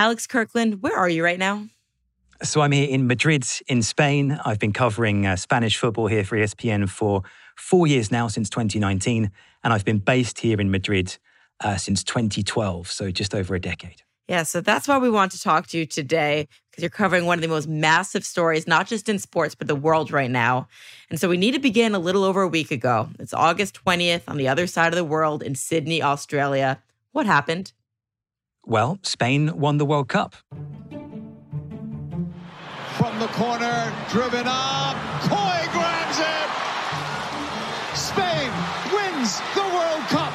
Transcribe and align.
Alex 0.00 0.26
Kirkland, 0.26 0.80
where 0.80 0.96
are 0.96 1.10
you 1.10 1.22
right 1.22 1.38
now? 1.38 1.68
So 2.42 2.62
I'm 2.62 2.72
here 2.72 2.88
in 2.88 3.06
Madrid, 3.06 3.44
in 3.68 3.82
Spain. 3.82 4.40
I've 4.46 4.58
been 4.58 4.72
covering 4.72 5.26
uh, 5.26 5.36
Spanish 5.36 5.76
football 5.76 6.06
here 6.06 6.24
for 6.24 6.38
ESPN 6.38 6.88
for 6.88 7.22
four 7.54 7.86
years 7.86 8.10
now, 8.10 8.26
since 8.26 8.48
2019. 8.48 9.30
And 9.62 9.72
I've 9.74 9.84
been 9.84 9.98
based 9.98 10.38
here 10.38 10.58
in 10.58 10.70
Madrid 10.70 11.18
uh, 11.62 11.76
since 11.76 12.02
2012, 12.02 12.90
so 12.90 13.10
just 13.10 13.34
over 13.34 13.54
a 13.54 13.60
decade. 13.60 14.00
Yeah, 14.26 14.44
so 14.44 14.62
that's 14.62 14.88
why 14.88 14.96
we 14.96 15.10
want 15.10 15.32
to 15.32 15.42
talk 15.42 15.66
to 15.66 15.78
you 15.78 15.84
today, 15.84 16.48
because 16.70 16.82
you're 16.82 16.88
covering 16.88 17.26
one 17.26 17.36
of 17.36 17.42
the 17.42 17.48
most 17.48 17.68
massive 17.68 18.24
stories, 18.24 18.66
not 18.66 18.86
just 18.86 19.06
in 19.06 19.18
sports, 19.18 19.54
but 19.54 19.68
the 19.68 19.76
world 19.76 20.10
right 20.10 20.30
now. 20.30 20.66
And 21.10 21.20
so 21.20 21.28
we 21.28 21.36
need 21.36 21.52
to 21.52 21.60
begin 21.60 21.94
a 21.94 21.98
little 21.98 22.24
over 22.24 22.40
a 22.40 22.48
week 22.48 22.70
ago. 22.70 23.10
It's 23.18 23.34
August 23.34 23.78
20th 23.84 24.22
on 24.28 24.38
the 24.38 24.48
other 24.48 24.66
side 24.66 24.94
of 24.94 24.96
the 24.96 25.04
world 25.04 25.42
in 25.42 25.56
Sydney, 25.56 26.02
Australia. 26.02 26.80
What 27.12 27.26
happened? 27.26 27.74
Well, 28.70 29.00
Spain 29.02 29.58
won 29.58 29.78
the 29.78 29.84
World 29.84 30.06
Cup. 30.06 30.36
From 32.96 33.18
the 33.18 33.26
corner, 33.32 33.92
driven 34.08 34.46
up, 34.46 34.96
Coll 35.22 35.66
grabs 35.72 36.20
it! 36.20 36.48
Spain 37.98 38.48
wins 38.92 39.40
the 39.56 39.62
World 39.62 40.06
Cup! 40.06 40.32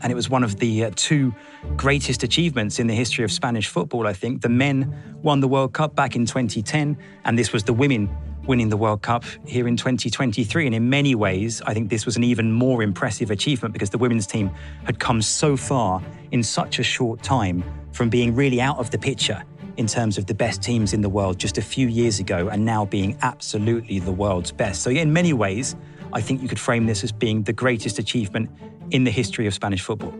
And 0.00 0.12
it 0.12 0.14
was 0.14 0.30
one 0.30 0.44
of 0.44 0.60
the 0.60 0.84
uh, 0.84 0.90
two 0.94 1.34
greatest 1.76 2.22
achievements 2.22 2.78
in 2.78 2.86
the 2.86 2.94
history 2.94 3.24
of 3.24 3.32
Spanish 3.32 3.66
football, 3.66 4.06
I 4.06 4.12
think. 4.12 4.42
The 4.42 4.48
men 4.48 4.94
won 5.22 5.40
the 5.40 5.48
World 5.48 5.72
Cup 5.72 5.96
back 5.96 6.14
in 6.14 6.24
2010, 6.24 6.96
and 7.24 7.36
this 7.36 7.52
was 7.52 7.64
the 7.64 7.72
women 7.72 8.16
winning 8.46 8.68
the 8.68 8.76
World 8.76 9.02
Cup 9.02 9.24
here 9.46 9.68
in 9.68 9.76
2023. 9.76 10.66
And 10.66 10.74
in 10.74 10.88
many 10.90 11.14
ways, 11.14 11.62
I 11.66 11.74
think 11.74 11.90
this 11.90 12.06
was 12.06 12.16
an 12.16 12.24
even 12.24 12.52
more 12.52 12.82
impressive 12.82 13.30
achievement 13.30 13.72
because 13.72 13.90
the 13.90 13.98
women's 13.98 14.26
team 14.26 14.50
had 14.84 14.98
come 14.98 15.22
so 15.22 15.56
far 15.56 16.02
in 16.30 16.42
such 16.42 16.78
a 16.78 16.82
short 16.82 17.22
time 17.22 17.64
from 17.92 18.08
being 18.08 18.34
really 18.34 18.60
out 18.60 18.78
of 18.78 18.90
the 18.90 18.98
picture 18.98 19.42
in 19.76 19.86
terms 19.86 20.18
of 20.18 20.26
the 20.26 20.34
best 20.34 20.62
teams 20.62 20.92
in 20.92 21.00
the 21.00 21.08
world 21.08 21.38
just 21.38 21.58
a 21.58 21.62
few 21.62 21.88
years 21.88 22.20
ago 22.20 22.48
and 22.48 22.64
now 22.64 22.84
being 22.84 23.16
absolutely 23.22 23.98
the 23.98 24.12
world's 24.12 24.52
best. 24.52 24.82
So, 24.82 24.90
in 24.90 25.12
many 25.12 25.32
ways, 25.32 25.76
I 26.12 26.20
think 26.20 26.42
you 26.42 26.48
could 26.48 26.60
frame 26.60 26.86
this 26.86 27.02
as 27.02 27.12
being 27.12 27.42
the 27.42 27.52
greatest 27.52 27.98
achievement 27.98 28.50
in 28.90 29.04
the 29.04 29.10
history 29.10 29.46
of 29.46 29.54
Spanish 29.54 29.80
football. 29.80 30.12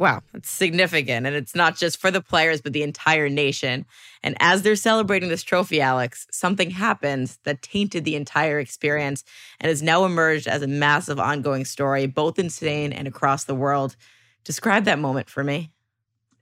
Wow, 0.00 0.22
it's 0.32 0.50
significant. 0.50 1.26
And 1.26 1.36
it's 1.36 1.54
not 1.54 1.76
just 1.76 2.00
for 2.00 2.10
the 2.10 2.22
players, 2.22 2.62
but 2.62 2.72
the 2.72 2.82
entire 2.82 3.28
nation. 3.28 3.84
And 4.22 4.34
as 4.40 4.62
they're 4.62 4.74
celebrating 4.74 5.28
this 5.28 5.42
trophy, 5.42 5.82
Alex, 5.82 6.26
something 6.30 6.70
happened 6.70 7.36
that 7.44 7.60
tainted 7.60 8.06
the 8.06 8.16
entire 8.16 8.58
experience 8.58 9.24
and 9.60 9.68
has 9.68 9.82
now 9.82 10.06
emerged 10.06 10.48
as 10.48 10.62
a 10.62 10.66
massive 10.66 11.20
ongoing 11.20 11.66
story, 11.66 12.06
both 12.06 12.38
in 12.38 12.48
Spain 12.48 12.94
and 12.94 13.06
across 13.06 13.44
the 13.44 13.54
world. 13.54 13.94
Describe 14.42 14.84
that 14.84 14.98
moment 14.98 15.28
for 15.28 15.44
me. 15.44 15.70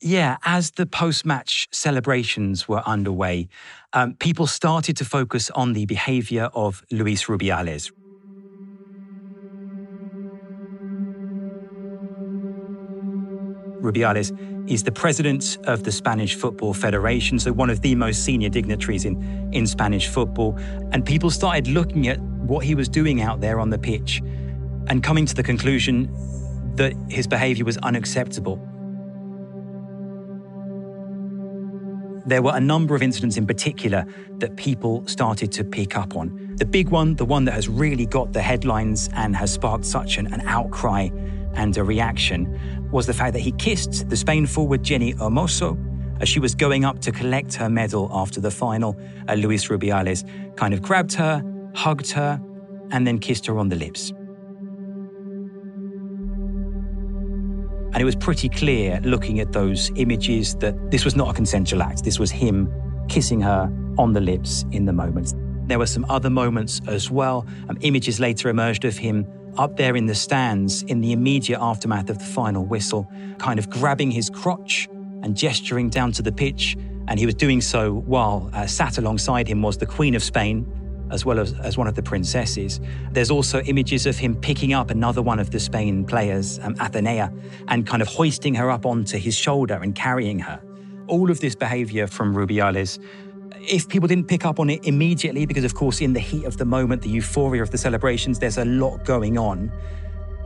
Yeah, 0.00 0.36
as 0.44 0.70
the 0.70 0.86
post 0.86 1.26
match 1.26 1.66
celebrations 1.72 2.68
were 2.68 2.84
underway, 2.86 3.48
um, 3.92 4.14
people 4.14 4.46
started 4.46 4.96
to 4.98 5.04
focus 5.04 5.50
on 5.50 5.72
the 5.72 5.84
behavior 5.86 6.48
of 6.54 6.84
Luis 6.92 7.24
Rubiales. 7.24 7.90
Rubiales 13.80 14.36
is 14.70 14.82
the 14.82 14.92
president 14.92 15.58
of 15.64 15.84
the 15.84 15.92
Spanish 15.92 16.34
Football 16.34 16.74
Federation, 16.74 17.38
so 17.38 17.52
one 17.52 17.70
of 17.70 17.80
the 17.80 17.94
most 17.94 18.24
senior 18.24 18.48
dignitaries 18.48 19.04
in, 19.04 19.50
in 19.52 19.66
Spanish 19.66 20.08
football. 20.08 20.56
And 20.92 21.04
people 21.04 21.30
started 21.30 21.68
looking 21.68 22.08
at 22.08 22.20
what 22.20 22.64
he 22.64 22.74
was 22.74 22.88
doing 22.88 23.22
out 23.22 23.40
there 23.40 23.60
on 23.60 23.70
the 23.70 23.78
pitch 23.78 24.20
and 24.88 25.02
coming 25.02 25.26
to 25.26 25.34
the 25.34 25.42
conclusion 25.42 26.12
that 26.76 26.94
his 27.08 27.26
behavior 27.26 27.64
was 27.64 27.76
unacceptable. 27.78 28.56
There 32.26 32.42
were 32.42 32.54
a 32.54 32.60
number 32.60 32.94
of 32.94 33.02
incidents 33.02 33.38
in 33.38 33.46
particular 33.46 34.04
that 34.38 34.56
people 34.56 35.06
started 35.06 35.50
to 35.52 35.64
pick 35.64 35.96
up 35.96 36.14
on. 36.14 36.56
The 36.56 36.66
big 36.66 36.90
one, 36.90 37.16
the 37.16 37.24
one 37.24 37.44
that 37.46 37.52
has 37.52 37.68
really 37.68 38.04
got 38.04 38.32
the 38.32 38.42
headlines 38.42 39.08
and 39.14 39.34
has 39.36 39.52
sparked 39.52 39.86
such 39.86 40.18
an, 40.18 40.26
an 40.32 40.42
outcry 40.42 41.08
and 41.54 41.76
a 41.76 41.82
reaction, 41.84 42.77
was 42.90 43.06
the 43.06 43.14
fact 43.14 43.32
that 43.34 43.40
he 43.40 43.52
kissed 43.52 44.08
the 44.08 44.16
Spain 44.16 44.46
forward 44.46 44.82
Jenni 44.82 45.14
Hermoso 45.14 45.76
as 46.20 46.28
she 46.28 46.40
was 46.40 46.54
going 46.54 46.84
up 46.84 46.98
to 47.00 47.12
collect 47.12 47.54
her 47.54 47.68
medal 47.68 48.10
after 48.12 48.40
the 48.40 48.50
final. 48.50 48.98
Uh, 49.28 49.34
Luis 49.34 49.68
Rubiales 49.68 50.24
kind 50.56 50.74
of 50.74 50.82
grabbed 50.82 51.14
her, 51.14 51.42
hugged 51.74 52.10
her, 52.12 52.40
and 52.90 53.06
then 53.06 53.18
kissed 53.18 53.46
her 53.46 53.58
on 53.58 53.68
the 53.68 53.76
lips. 53.76 54.12
And 57.92 58.02
it 58.02 58.04
was 58.04 58.16
pretty 58.16 58.48
clear 58.48 59.00
looking 59.02 59.40
at 59.40 59.52
those 59.52 59.90
images 59.96 60.54
that 60.56 60.90
this 60.90 61.04
was 61.04 61.16
not 61.16 61.30
a 61.30 61.34
consensual 61.34 61.82
act. 61.82 62.04
This 62.04 62.18
was 62.18 62.30
him 62.30 62.72
kissing 63.08 63.40
her 63.40 63.72
on 63.96 64.12
the 64.12 64.20
lips 64.20 64.64
in 64.72 64.84
the 64.84 64.92
moment. 64.92 65.34
There 65.68 65.78
were 65.78 65.86
some 65.86 66.06
other 66.08 66.30
moments 66.30 66.80
as 66.86 67.10
well. 67.10 67.46
Um, 67.68 67.78
images 67.80 68.20
later 68.20 68.48
emerged 68.48 68.84
of 68.84 68.96
him 68.96 69.26
up 69.58 69.76
there 69.76 69.96
in 69.96 70.06
the 70.06 70.14
stands 70.14 70.82
in 70.84 71.00
the 71.00 71.12
immediate 71.12 71.58
aftermath 71.60 72.08
of 72.08 72.18
the 72.18 72.24
final 72.24 72.64
whistle, 72.64 73.10
kind 73.38 73.58
of 73.58 73.68
grabbing 73.68 74.10
his 74.10 74.30
crotch 74.30 74.88
and 75.22 75.36
gesturing 75.36 75.90
down 75.90 76.12
to 76.12 76.22
the 76.22 76.32
pitch. 76.32 76.76
And 77.08 77.18
he 77.18 77.26
was 77.26 77.34
doing 77.34 77.60
so 77.60 77.94
while 77.94 78.50
uh, 78.54 78.66
sat 78.66 78.98
alongside 78.98 79.48
him 79.48 79.62
was 79.62 79.78
the 79.78 79.86
Queen 79.86 80.14
of 80.14 80.22
Spain, 80.22 80.66
as 81.10 81.24
well 81.24 81.38
as, 81.38 81.54
as 81.60 81.76
one 81.76 81.86
of 81.86 81.94
the 81.94 82.02
princesses. 82.02 82.80
There's 83.12 83.30
also 83.30 83.60
images 83.62 84.06
of 84.06 84.16
him 84.16 84.36
picking 84.36 84.74
up 84.74 84.90
another 84.90 85.22
one 85.22 85.38
of 85.38 85.50
the 85.50 85.58
Spain 85.58 86.04
players, 86.04 86.58
um, 86.60 86.74
Athenea, 86.76 87.32
and 87.68 87.86
kind 87.86 88.02
of 88.02 88.08
hoisting 88.08 88.54
her 88.54 88.70
up 88.70 88.86
onto 88.86 89.18
his 89.18 89.34
shoulder 89.34 89.80
and 89.82 89.94
carrying 89.94 90.38
her. 90.38 90.60
All 91.06 91.30
of 91.30 91.40
this 91.40 91.54
behavior 91.54 92.06
from 92.06 92.34
Rubiales 92.34 92.98
if 93.60 93.88
people 93.88 94.08
didn't 94.08 94.28
pick 94.28 94.44
up 94.44 94.60
on 94.60 94.70
it 94.70 94.86
immediately, 94.86 95.46
because 95.46 95.64
of 95.64 95.74
course, 95.74 96.00
in 96.00 96.12
the 96.12 96.20
heat 96.20 96.44
of 96.44 96.56
the 96.56 96.64
moment, 96.64 97.02
the 97.02 97.08
euphoria 97.08 97.62
of 97.62 97.70
the 97.70 97.78
celebrations, 97.78 98.38
there's 98.38 98.58
a 98.58 98.64
lot 98.64 99.04
going 99.04 99.38
on. 99.38 99.72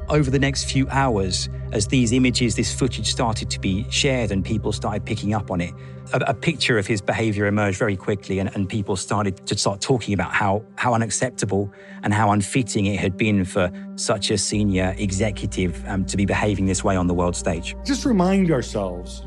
Over 0.08 0.30
the 0.30 0.38
next 0.38 0.64
few 0.64 0.88
hours, 0.88 1.48
as 1.72 1.86
these 1.86 2.12
images, 2.12 2.56
this 2.56 2.74
footage 2.74 3.10
started 3.10 3.48
to 3.50 3.60
be 3.60 3.88
shared 3.90 4.30
and 4.30 4.44
people 4.44 4.72
started 4.72 5.04
picking 5.04 5.32
up 5.32 5.50
on 5.50 5.60
it, 5.60 5.72
a, 6.12 6.18
a 6.28 6.34
picture 6.34 6.76
of 6.76 6.86
his 6.86 7.00
behavior 7.00 7.46
emerged 7.46 7.78
very 7.78 7.96
quickly, 7.96 8.38
and, 8.38 8.54
and, 8.54 8.68
people 8.68 8.96
started 8.96 9.46
to 9.46 9.56
start 9.56 9.80
talking 9.80 10.12
about 10.12 10.32
how, 10.32 10.64
how 10.76 10.94
unacceptable 10.94 11.72
and 12.02 12.12
how 12.12 12.30
unfitting 12.32 12.86
it 12.86 12.98
had 12.98 13.16
been 13.16 13.44
for 13.44 13.70
such 13.96 14.30
a 14.30 14.38
senior 14.38 14.94
executive 14.98 15.86
um, 15.86 16.04
to 16.04 16.16
be 16.16 16.26
behaving 16.26 16.66
this 16.66 16.82
way 16.82 16.96
on 16.96 17.06
the 17.06 17.14
world 17.14 17.36
stage. 17.36 17.76
Just 17.84 18.04
remind 18.04 18.50
ourselves 18.50 19.22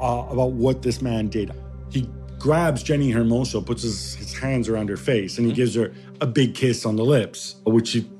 uh, 0.00 0.26
about 0.30 0.52
what 0.52 0.82
this 0.82 1.02
man 1.02 1.28
did. 1.28 1.52
He 1.90 2.08
grabs 2.40 2.82
Jenni 2.82 3.14
Hermoso, 3.14 3.64
puts 3.64 3.82
his, 3.82 4.14
his 4.14 4.36
hands 4.36 4.68
around 4.68 4.88
her 4.88 4.96
face, 4.96 5.38
and 5.38 5.46
he 5.46 5.52
mm-hmm. 5.52 5.56
gives 5.56 5.74
her 5.76 5.92
a 6.20 6.26
big 6.26 6.54
kiss 6.54 6.84
on 6.84 6.96
the 6.96 7.04
lips, 7.04 7.56
which 7.64 7.92
he, 7.92 8.10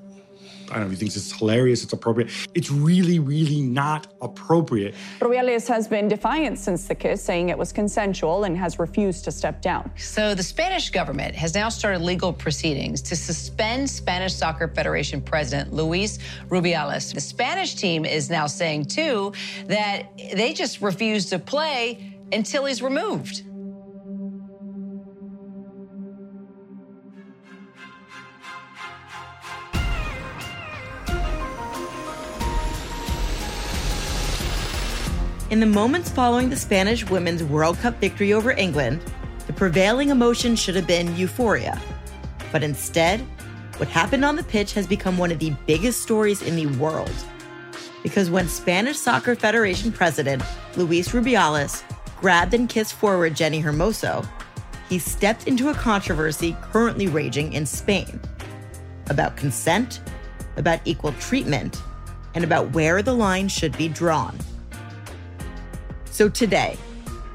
I 0.70 0.74
don't 0.74 0.84
know, 0.84 0.90
he 0.90 0.96
thinks 0.96 1.16
it's 1.16 1.32
hilarious, 1.32 1.82
it's 1.82 1.92
appropriate. 1.92 2.30
It's 2.54 2.70
really, 2.70 3.18
really 3.18 3.60
not 3.60 4.06
appropriate. 4.20 4.94
Rubiales 5.18 5.66
has 5.66 5.88
been 5.88 6.06
defiant 6.06 6.58
since 6.58 6.86
the 6.86 6.94
kiss, 6.94 7.22
saying 7.22 7.48
it 7.48 7.58
was 7.58 7.72
consensual 7.72 8.44
and 8.44 8.56
has 8.56 8.78
refused 8.78 9.24
to 9.24 9.32
step 9.32 9.62
down. 9.62 9.90
So 9.96 10.34
the 10.34 10.42
Spanish 10.44 10.90
government 10.90 11.34
has 11.34 11.54
now 11.54 11.70
started 11.70 12.02
legal 12.02 12.32
proceedings 12.32 13.02
to 13.02 13.16
suspend 13.16 13.90
Spanish 13.90 14.34
Soccer 14.34 14.68
Federation 14.68 15.20
President 15.20 15.72
Luis 15.72 16.18
Rubiales. 16.48 17.14
The 17.14 17.20
Spanish 17.20 17.74
team 17.74 18.04
is 18.04 18.30
now 18.30 18.46
saying, 18.46 18.84
too, 18.84 19.32
that 19.66 20.16
they 20.34 20.52
just 20.52 20.82
refuse 20.82 21.26
to 21.30 21.38
play 21.38 22.14
until 22.32 22.64
he's 22.64 22.80
removed. 22.80 23.42
In 35.50 35.58
the 35.58 35.66
moments 35.66 36.08
following 36.08 36.48
the 36.48 36.54
Spanish 36.54 37.10
women's 37.10 37.42
World 37.42 37.76
Cup 37.78 38.00
victory 38.00 38.32
over 38.32 38.52
England, 38.52 39.02
the 39.48 39.52
prevailing 39.52 40.10
emotion 40.10 40.54
should 40.54 40.76
have 40.76 40.86
been 40.86 41.16
euphoria. 41.16 41.76
But 42.52 42.62
instead, 42.62 43.18
what 43.78 43.88
happened 43.88 44.24
on 44.24 44.36
the 44.36 44.44
pitch 44.44 44.74
has 44.74 44.86
become 44.86 45.18
one 45.18 45.32
of 45.32 45.40
the 45.40 45.52
biggest 45.66 46.02
stories 46.02 46.40
in 46.40 46.54
the 46.54 46.66
world. 46.78 47.12
Because 48.04 48.30
when 48.30 48.46
Spanish 48.46 48.96
Soccer 48.96 49.34
Federation 49.34 49.90
president 49.90 50.40
Luis 50.76 51.08
Rubiales 51.08 51.82
grabbed 52.20 52.54
and 52.54 52.68
kissed 52.68 52.94
forward 52.94 53.34
Jenni 53.34 53.60
Hermoso, 53.60 54.24
he 54.88 55.00
stepped 55.00 55.48
into 55.48 55.68
a 55.68 55.74
controversy 55.74 56.56
currently 56.62 57.08
raging 57.08 57.54
in 57.54 57.66
Spain 57.66 58.20
about 59.08 59.36
consent, 59.36 60.00
about 60.56 60.78
equal 60.84 61.12
treatment, 61.14 61.82
and 62.36 62.44
about 62.44 62.70
where 62.70 63.02
the 63.02 63.14
line 63.14 63.48
should 63.48 63.76
be 63.76 63.88
drawn. 63.88 64.38
So 66.10 66.28
today, 66.28 66.76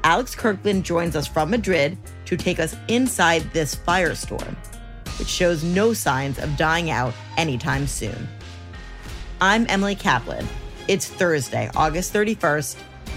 Alex 0.04 0.34
Kirkland 0.34 0.84
joins 0.84 1.16
us 1.16 1.26
from 1.26 1.50
Madrid 1.50 1.96
to 2.26 2.36
take 2.36 2.60
us 2.60 2.76
inside 2.88 3.42
this 3.52 3.74
firestorm, 3.74 4.54
which 5.18 5.28
shows 5.28 5.64
no 5.64 5.92
signs 5.92 6.38
of 6.38 6.56
dying 6.56 6.90
out 6.90 7.14
anytime 7.36 7.86
soon. 7.86 8.28
I'm 9.40 9.66
Emily 9.68 9.94
Kaplan. 9.94 10.46
It's 10.88 11.08
Thursday, 11.08 11.70
August 11.74 12.12
31st, 12.12 12.76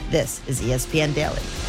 This 0.10 0.42
is 0.48 0.62
ESPN 0.62 1.14
Daily. 1.14 1.69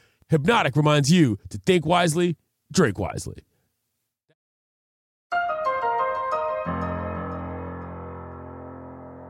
Hypnotic 0.31 0.77
reminds 0.77 1.11
you 1.11 1.37
to 1.49 1.57
think 1.57 1.85
wisely, 1.85 2.37
drink 2.71 2.97
wisely. 2.97 3.43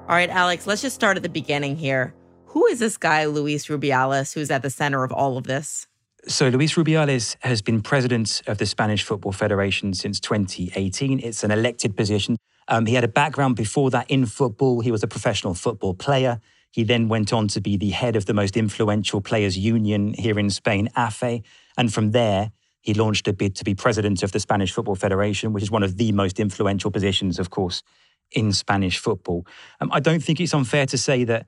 All 0.07 0.17
right, 0.17 0.29
Alex, 0.29 0.67
let's 0.67 0.83
just 0.83 0.93
start 0.93 1.17
at 1.17 1.23
the 1.23 1.29
beginning 1.29 1.75
here. 1.75 2.13
Who 2.47 2.67
is 2.67 2.77
this 2.77 2.97
guy, 2.97 3.25
Luis 3.25 3.65
Rubiales, 3.65 4.35
who's 4.35 4.51
at 4.51 4.61
the 4.61 4.69
center 4.69 5.03
of 5.03 5.11
all 5.11 5.37
of 5.37 5.45
this? 5.45 5.87
So, 6.27 6.49
Luis 6.49 6.75
Rubiales 6.75 7.35
has 7.39 7.63
been 7.63 7.81
president 7.81 8.43
of 8.45 8.59
the 8.59 8.67
Spanish 8.67 9.01
Football 9.01 9.31
Federation 9.31 9.95
since 9.95 10.19
2018. 10.19 11.19
It's 11.19 11.43
an 11.43 11.49
elected 11.49 11.97
position. 11.97 12.37
Um, 12.67 12.85
he 12.85 12.93
had 12.93 13.03
a 13.03 13.07
background 13.07 13.55
before 13.55 13.89
that 13.89 14.07
in 14.11 14.27
football. 14.27 14.81
He 14.81 14.91
was 14.91 15.01
a 15.01 15.07
professional 15.07 15.55
football 15.55 15.95
player. 15.95 16.39
He 16.71 16.83
then 16.83 17.09
went 17.09 17.33
on 17.33 17.47
to 17.49 17.61
be 17.61 17.77
the 17.77 17.89
head 17.89 18.15
of 18.15 18.25
the 18.25 18.33
most 18.33 18.55
influential 18.55 19.21
players' 19.21 19.57
union 19.57 20.13
here 20.13 20.39
in 20.39 20.49
Spain, 20.49 20.89
AFE. 20.95 21.43
And 21.77 21.93
from 21.93 22.11
there, 22.11 22.51
he 22.81 22.93
launched 22.93 23.27
a 23.27 23.33
bid 23.33 23.55
to 23.57 23.63
be 23.63 23.75
president 23.75 24.23
of 24.23 24.31
the 24.31 24.39
Spanish 24.39 24.71
Football 24.71 24.95
Federation, 24.95 25.53
which 25.53 25.63
is 25.63 25.71
one 25.71 25.83
of 25.83 25.97
the 25.97 26.11
most 26.11 26.39
influential 26.39 26.89
positions, 26.89 27.37
of 27.37 27.49
course, 27.49 27.83
in 28.31 28.53
Spanish 28.53 28.97
football. 28.97 29.45
Um, 29.79 29.89
I 29.91 29.99
don't 29.99 30.23
think 30.23 30.39
it's 30.39 30.53
unfair 30.53 30.85
to 30.87 30.97
say 30.97 31.23
that 31.25 31.47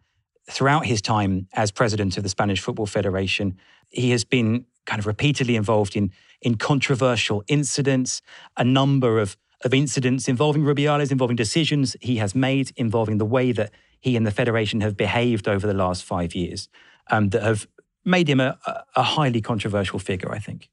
throughout 0.49 0.85
his 0.85 1.01
time 1.01 1.47
as 1.53 1.71
president 1.71 2.17
of 2.17 2.23
the 2.23 2.29
Spanish 2.29 2.59
Football 2.59 2.85
Federation, 2.85 3.57
he 3.89 4.11
has 4.11 4.23
been 4.23 4.65
kind 4.85 4.99
of 4.99 5.07
repeatedly 5.07 5.55
involved 5.55 5.95
in, 5.95 6.11
in 6.41 6.55
controversial 6.55 7.43
incidents, 7.47 8.21
a 8.57 8.63
number 8.63 9.19
of, 9.19 9.37
of 9.63 9.73
incidents 9.73 10.27
involving 10.27 10.63
Rubiales, 10.63 11.11
involving 11.11 11.37
decisions 11.37 11.95
he 12.01 12.17
has 12.17 12.35
made, 12.35 12.71
involving 12.75 13.17
the 13.17 13.25
way 13.25 13.53
that 13.53 13.71
he 14.03 14.17
and 14.17 14.27
the 14.27 14.31
Federation 14.31 14.81
have 14.81 14.97
behaved 14.97 15.47
over 15.47 15.65
the 15.65 15.73
last 15.73 16.03
five 16.03 16.35
years 16.35 16.67
um, 17.09 17.29
that 17.29 17.41
have 17.41 17.67
made 18.03 18.27
him 18.27 18.41
a, 18.41 18.59
a 18.97 19.01
highly 19.01 19.39
controversial 19.39 19.97
figure, 19.97 20.29
I 20.29 20.39
think. 20.39 20.69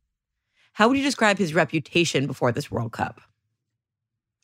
How 0.72 0.88
would 0.88 0.96
you 0.96 1.04
describe 1.04 1.38
his 1.38 1.54
reputation 1.54 2.26
before 2.26 2.50
this 2.50 2.72
World 2.72 2.90
Cup? 2.90 3.20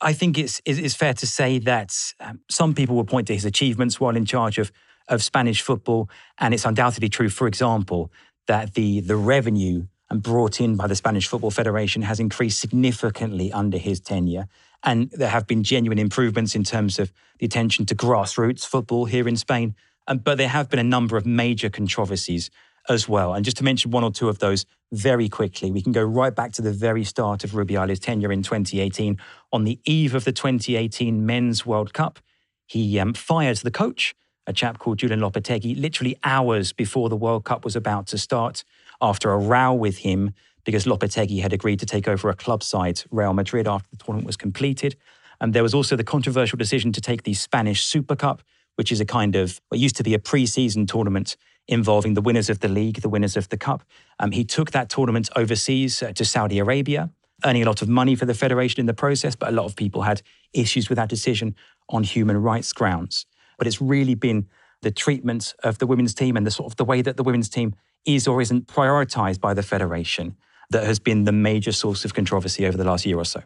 I 0.00 0.12
think 0.12 0.38
it's, 0.38 0.62
it's 0.64 0.94
fair 0.94 1.14
to 1.14 1.26
say 1.26 1.58
that 1.58 1.92
um, 2.20 2.40
some 2.48 2.74
people 2.74 2.94
will 2.94 3.04
point 3.04 3.26
to 3.26 3.34
his 3.34 3.44
achievements 3.44 3.98
while 3.98 4.14
in 4.14 4.24
charge 4.24 4.56
of, 4.58 4.70
of 5.08 5.20
Spanish 5.20 5.62
football. 5.62 6.08
And 6.38 6.54
it's 6.54 6.64
undoubtedly 6.64 7.08
true, 7.08 7.28
for 7.28 7.48
example, 7.48 8.12
that 8.46 8.74
the, 8.74 9.00
the 9.00 9.16
revenue 9.16 9.88
brought 10.14 10.60
in 10.60 10.76
by 10.76 10.86
the 10.86 10.94
Spanish 10.94 11.26
Football 11.26 11.50
Federation 11.50 12.02
has 12.02 12.20
increased 12.20 12.60
significantly 12.60 13.52
under 13.52 13.78
his 13.78 14.00
tenure. 14.00 14.46
And 14.82 15.10
there 15.10 15.28
have 15.28 15.46
been 15.46 15.64
genuine 15.64 15.98
improvements 15.98 16.54
in 16.54 16.62
terms 16.62 16.98
of 16.98 17.12
the 17.38 17.46
attention 17.46 17.86
to 17.86 17.94
grassroots 17.94 18.64
football 18.64 19.06
here 19.06 19.26
in 19.26 19.36
Spain. 19.36 19.74
Um, 20.06 20.18
but 20.18 20.38
there 20.38 20.48
have 20.48 20.70
been 20.70 20.78
a 20.78 20.84
number 20.84 21.16
of 21.16 21.26
major 21.26 21.68
controversies 21.68 22.50
as 22.88 23.08
well. 23.08 23.34
And 23.34 23.44
just 23.44 23.56
to 23.56 23.64
mention 23.64 23.90
one 23.90 24.04
or 24.04 24.12
two 24.12 24.28
of 24.28 24.38
those 24.38 24.64
very 24.92 25.28
quickly, 25.28 25.72
we 25.72 25.82
can 25.82 25.90
go 25.90 26.04
right 26.04 26.34
back 26.34 26.52
to 26.52 26.62
the 26.62 26.72
very 26.72 27.02
start 27.02 27.42
of 27.42 27.50
Rubiales' 27.50 28.00
tenure 28.00 28.30
in 28.30 28.44
2018. 28.44 29.18
On 29.52 29.64
the 29.64 29.80
eve 29.84 30.14
of 30.14 30.24
the 30.24 30.32
2018 30.32 31.26
Men's 31.26 31.66
World 31.66 31.92
Cup, 31.92 32.20
he 32.66 32.98
um, 33.00 33.12
fired 33.12 33.56
the 33.58 33.72
coach, 33.72 34.14
a 34.46 34.52
chap 34.52 34.78
called 34.78 34.98
Julian 34.98 35.20
Lopetegui, 35.20 35.80
literally 35.80 36.16
hours 36.22 36.72
before 36.72 37.08
the 37.08 37.16
World 37.16 37.44
Cup 37.44 37.64
was 37.64 37.74
about 37.74 38.06
to 38.08 38.18
start 38.18 38.62
after 39.00 39.31
a 39.31 39.38
row 39.38 39.72
with 39.72 39.98
him 39.98 40.32
because 40.64 40.84
Lopetegui 40.84 41.40
had 41.40 41.52
agreed 41.52 41.78
to 41.81 41.87
take 41.87 42.08
over 42.08 42.28
a 42.28 42.34
club 42.34 42.62
side, 42.62 43.02
Real 43.10 43.32
Madrid, 43.32 43.69
after 43.69 43.88
the 43.90 43.96
tournament 43.96 44.26
was 44.26 44.37
completed. 44.37 44.96
And 45.40 45.54
there 45.54 45.62
was 45.62 45.75
also 45.75 45.96
the 45.96 46.04
controversial 46.04 46.56
decision 46.56 46.93
to 46.93 47.00
take 47.00 47.22
the 47.22 47.34
Spanish 47.34 47.84
Super 47.84 48.16
Cup, 48.16 48.43
which 48.75 48.90
is 48.90 49.00
a 49.00 49.04
kind 49.04 49.37
of 49.37 49.60
what 49.69 49.81
used 49.81 49.96
to 49.96 50.02
be 50.02 50.14
a 50.14 50.19
pre-season 50.19 50.87
tournament 50.87 51.37
involving 51.69 52.14
the 52.14 52.20
winners 52.20 52.50
of 52.50 52.60
the 52.60 52.69
league, 52.69 53.00
the 53.00 53.08
winners 53.08 53.37
of 53.37 53.48
the 53.48 53.56
cup. 53.56 53.82
Um, 54.19 54.31
he 54.31 54.44
took 54.44 54.70
that 54.70 54.88
tournament 54.88 55.28
overseas 55.37 56.02
uh, 56.02 56.12
to 56.12 56.25
Saudi 56.25 56.58
Arabia, 56.58 57.10
earning 57.44 57.62
a 57.62 57.66
lot 57.66 57.82
of 57.82 57.88
money 57.88 58.14
for 58.14 58.25
the 58.25 58.34
federation 58.34 58.81
in 58.81 58.87
the 58.87 58.94
process, 58.94 59.34
but 59.34 59.49
a 59.49 59.52
lot 59.52 59.66
of 59.66 59.76
people 59.76 60.02
had 60.02 60.22
issues 60.52 60.88
with 60.88 60.96
that 60.96 61.08
decision 61.08 61.54
on 61.88 62.02
human 62.02 62.37
rights 62.37 62.72
grounds. 62.72 63.26
But 63.58 63.66
it's 63.66 63.81
really 63.81 64.14
been 64.14 64.46
the 64.82 64.90
treatment 64.90 65.54
of 65.64 65.78
the 65.78 65.87
women's 65.87 66.14
team 66.14 66.37
and 66.37 66.46
the 66.46 66.50
sort 66.50 66.70
of 66.70 66.76
the 66.76 66.84
way 66.84 67.02
that 67.02 67.16
the 67.16 67.25
women's 67.25 67.49
team 67.49 67.75
is 68.06 68.26
or 68.26 68.40
isn't 68.40 68.66
prioritized 68.66 69.40
by 69.40 69.54
the 69.54 69.62
federation 69.62 70.36
that 70.70 70.84
has 70.84 70.98
been 70.98 71.24
the 71.24 71.32
major 71.32 71.72
source 71.72 72.04
of 72.04 72.14
controversy 72.14 72.66
over 72.66 72.76
the 72.76 72.84
last 72.84 73.06
year 73.06 73.18
or 73.18 73.24
so. 73.24 73.42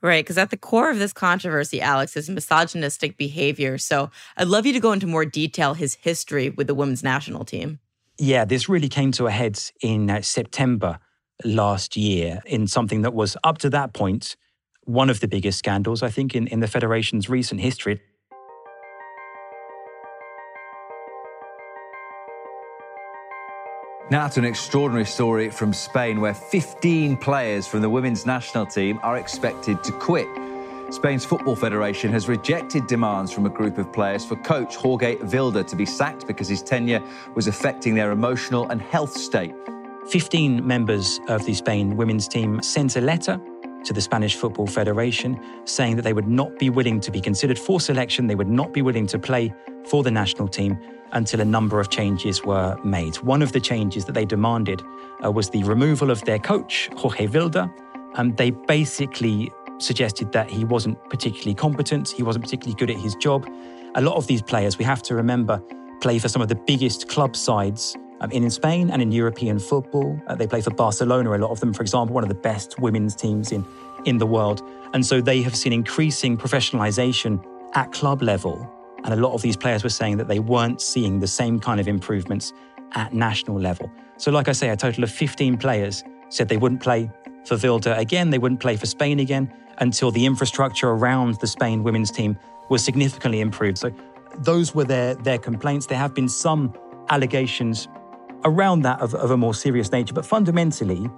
Right, 0.00 0.24
because 0.24 0.38
at 0.38 0.50
the 0.50 0.56
core 0.56 0.90
of 0.90 0.98
this 0.98 1.12
controversy, 1.12 1.80
Alex, 1.80 2.16
is 2.16 2.28
misogynistic 2.28 3.16
behavior. 3.16 3.78
So 3.78 4.10
I'd 4.36 4.48
love 4.48 4.66
you 4.66 4.72
to 4.72 4.80
go 4.80 4.92
into 4.92 5.06
more 5.06 5.24
detail 5.24 5.74
his 5.74 5.94
history 5.94 6.50
with 6.50 6.66
the 6.66 6.74
women's 6.74 7.04
national 7.04 7.44
team. 7.44 7.78
Yeah, 8.18 8.44
this 8.44 8.68
really 8.68 8.88
came 8.88 9.12
to 9.12 9.26
a 9.26 9.30
head 9.30 9.60
in 9.80 10.10
uh, 10.10 10.22
September 10.22 10.98
last 11.44 11.96
year 11.96 12.40
in 12.46 12.66
something 12.66 13.02
that 13.02 13.14
was 13.14 13.36
up 13.44 13.58
to 13.58 13.70
that 13.70 13.92
point 13.92 14.36
one 14.84 15.10
of 15.10 15.20
the 15.20 15.28
biggest 15.28 15.58
scandals, 15.58 16.02
I 16.02 16.10
think, 16.10 16.34
in, 16.34 16.48
in 16.48 16.60
the 16.60 16.66
Federation's 16.66 17.28
recent 17.28 17.60
history. 17.60 18.00
Now 24.12 24.28
to 24.28 24.40
an 24.40 24.44
extraordinary 24.44 25.06
story 25.06 25.48
from 25.48 25.72
Spain 25.72 26.20
where 26.20 26.34
15 26.34 27.16
players 27.16 27.66
from 27.66 27.80
the 27.80 27.88
women's 27.88 28.26
national 28.26 28.66
team 28.66 29.00
are 29.02 29.16
expected 29.16 29.82
to 29.84 29.92
quit. 29.92 30.28
Spain's 30.90 31.24
Football 31.24 31.56
Federation 31.56 32.12
has 32.12 32.28
rejected 32.28 32.86
demands 32.86 33.32
from 33.32 33.46
a 33.46 33.48
group 33.48 33.78
of 33.78 33.90
players 33.90 34.22
for 34.22 34.36
coach 34.36 34.76
Jorge 34.76 35.16
Vilda 35.16 35.66
to 35.66 35.74
be 35.74 35.86
sacked 35.86 36.26
because 36.26 36.46
his 36.46 36.62
tenure 36.62 37.02
was 37.34 37.46
affecting 37.46 37.94
their 37.94 38.10
emotional 38.10 38.68
and 38.68 38.82
health 38.82 39.16
state. 39.16 39.54
15 40.10 40.66
members 40.66 41.18
of 41.28 41.46
the 41.46 41.54
Spain 41.54 41.96
women's 41.96 42.28
team 42.28 42.60
sent 42.60 42.96
a 42.96 43.00
letter 43.00 43.40
to 43.84 43.92
the 43.92 44.00
Spanish 44.00 44.36
Football 44.36 44.66
Federation 44.66 45.38
saying 45.64 45.96
that 45.96 46.02
they 46.02 46.12
would 46.12 46.28
not 46.28 46.58
be 46.58 46.70
willing 46.70 47.00
to 47.00 47.10
be 47.10 47.20
considered 47.20 47.58
for 47.58 47.80
selection, 47.80 48.26
they 48.26 48.34
would 48.34 48.48
not 48.48 48.72
be 48.72 48.82
willing 48.82 49.06
to 49.08 49.18
play 49.18 49.52
for 49.86 50.02
the 50.02 50.10
national 50.10 50.48
team 50.48 50.78
until 51.12 51.40
a 51.40 51.44
number 51.44 51.80
of 51.80 51.90
changes 51.90 52.44
were 52.44 52.76
made. 52.84 53.16
One 53.16 53.42
of 53.42 53.52
the 53.52 53.60
changes 53.60 54.04
that 54.06 54.12
they 54.12 54.24
demanded 54.24 54.82
uh, 55.24 55.30
was 55.30 55.50
the 55.50 55.62
removal 55.64 56.10
of 56.10 56.22
their 56.22 56.38
coach, 56.38 56.88
Jorge 56.96 57.26
Vilda. 57.26 57.72
And 58.14 58.36
they 58.36 58.50
basically 58.50 59.50
suggested 59.78 60.32
that 60.32 60.50
he 60.50 60.64
wasn't 60.64 61.02
particularly 61.10 61.54
competent, 61.54 62.08
he 62.10 62.22
wasn't 62.22 62.44
particularly 62.44 62.76
good 62.78 62.90
at 62.90 62.96
his 62.96 63.14
job. 63.16 63.48
A 63.94 64.00
lot 64.00 64.16
of 64.16 64.26
these 64.26 64.42
players, 64.42 64.78
we 64.78 64.84
have 64.84 65.02
to 65.02 65.14
remember, 65.14 65.62
play 66.00 66.18
for 66.18 66.28
some 66.28 66.42
of 66.42 66.48
the 66.48 66.54
biggest 66.54 67.08
club 67.08 67.36
sides 67.36 67.96
um, 68.22 68.30
in 68.30 68.48
Spain 68.50 68.90
and 68.90 69.02
in 69.02 69.12
European 69.12 69.58
football. 69.58 70.18
Uh, 70.26 70.34
they 70.34 70.46
play 70.46 70.62
for 70.62 70.70
Barcelona, 70.70 71.32
a 71.32 71.38
lot 71.38 71.50
of 71.50 71.60
them, 71.60 71.74
for 71.74 71.82
example, 71.82 72.14
one 72.14 72.24
of 72.24 72.28
the 72.28 72.34
best 72.34 72.78
women's 72.80 73.14
teams 73.14 73.52
in, 73.52 73.64
in 74.04 74.18
the 74.18 74.26
world. 74.26 74.62
And 74.94 75.04
so 75.04 75.20
they 75.20 75.42
have 75.42 75.54
seen 75.54 75.72
increasing 75.72 76.38
professionalization 76.38 77.44
at 77.74 77.92
club 77.92 78.22
level 78.22 78.70
and 79.04 79.12
a 79.12 79.16
lot 79.16 79.34
of 79.34 79.42
these 79.42 79.56
players 79.56 79.82
were 79.82 79.90
saying 79.90 80.16
that 80.18 80.28
they 80.28 80.38
weren't 80.38 80.80
seeing 80.80 81.18
the 81.18 81.26
same 81.26 81.58
kind 81.58 81.80
of 81.80 81.88
improvements 81.88 82.52
at 82.94 83.12
national 83.12 83.58
level. 83.58 83.90
So, 84.16 84.30
like 84.30 84.48
I 84.48 84.52
say, 84.52 84.68
a 84.68 84.76
total 84.76 85.02
of 85.04 85.10
15 85.10 85.58
players 85.58 86.04
said 86.28 86.48
they 86.48 86.56
wouldn't 86.56 86.82
play 86.82 87.10
for 87.44 87.56
Vilda 87.56 87.98
again, 87.98 88.30
they 88.30 88.38
wouldn't 88.38 88.60
play 88.60 88.76
for 88.76 88.86
Spain 88.86 89.18
again 89.18 89.52
until 89.78 90.10
the 90.10 90.24
infrastructure 90.24 90.90
around 90.90 91.40
the 91.40 91.46
Spain 91.46 91.82
women's 91.82 92.10
team 92.10 92.38
was 92.68 92.84
significantly 92.84 93.40
improved. 93.40 93.78
So, 93.78 93.90
those 94.38 94.74
were 94.74 94.84
their, 94.84 95.14
their 95.16 95.38
complaints. 95.38 95.86
There 95.86 95.98
have 95.98 96.14
been 96.14 96.28
some 96.28 96.72
allegations 97.08 97.88
around 98.44 98.82
that 98.82 99.00
of, 99.00 99.14
of 99.14 99.30
a 99.30 99.36
more 99.36 99.54
serious 99.54 99.92
nature, 99.92 100.14
but 100.14 100.26
fundamentally, 100.26 101.08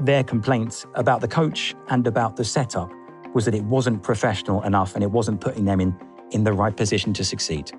their 0.00 0.24
complaints 0.24 0.86
about 0.94 1.20
the 1.20 1.28
coach 1.28 1.74
and 1.90 2.06
about 2.06 2.36
the 2.36 2.44
setup 2.44 2.90
was 3.34 3.44
that 3.44 3.54
it 3.54 3.64
wasn't 3.64 4.02
professional 4.02 4.62
enough 4.62 4.94
and 4.94 5.02
it 5.04 5.10
wasn't 5.10 5.40
putting 5.40 5.64
them 5.64 5.80
in 5.80 5.96
in 6.32 6.44
the 6.44 6.52
right 6.52 6.76
position 6.76 7.12
to 7.12 7.24
succeed. 7.24 7.70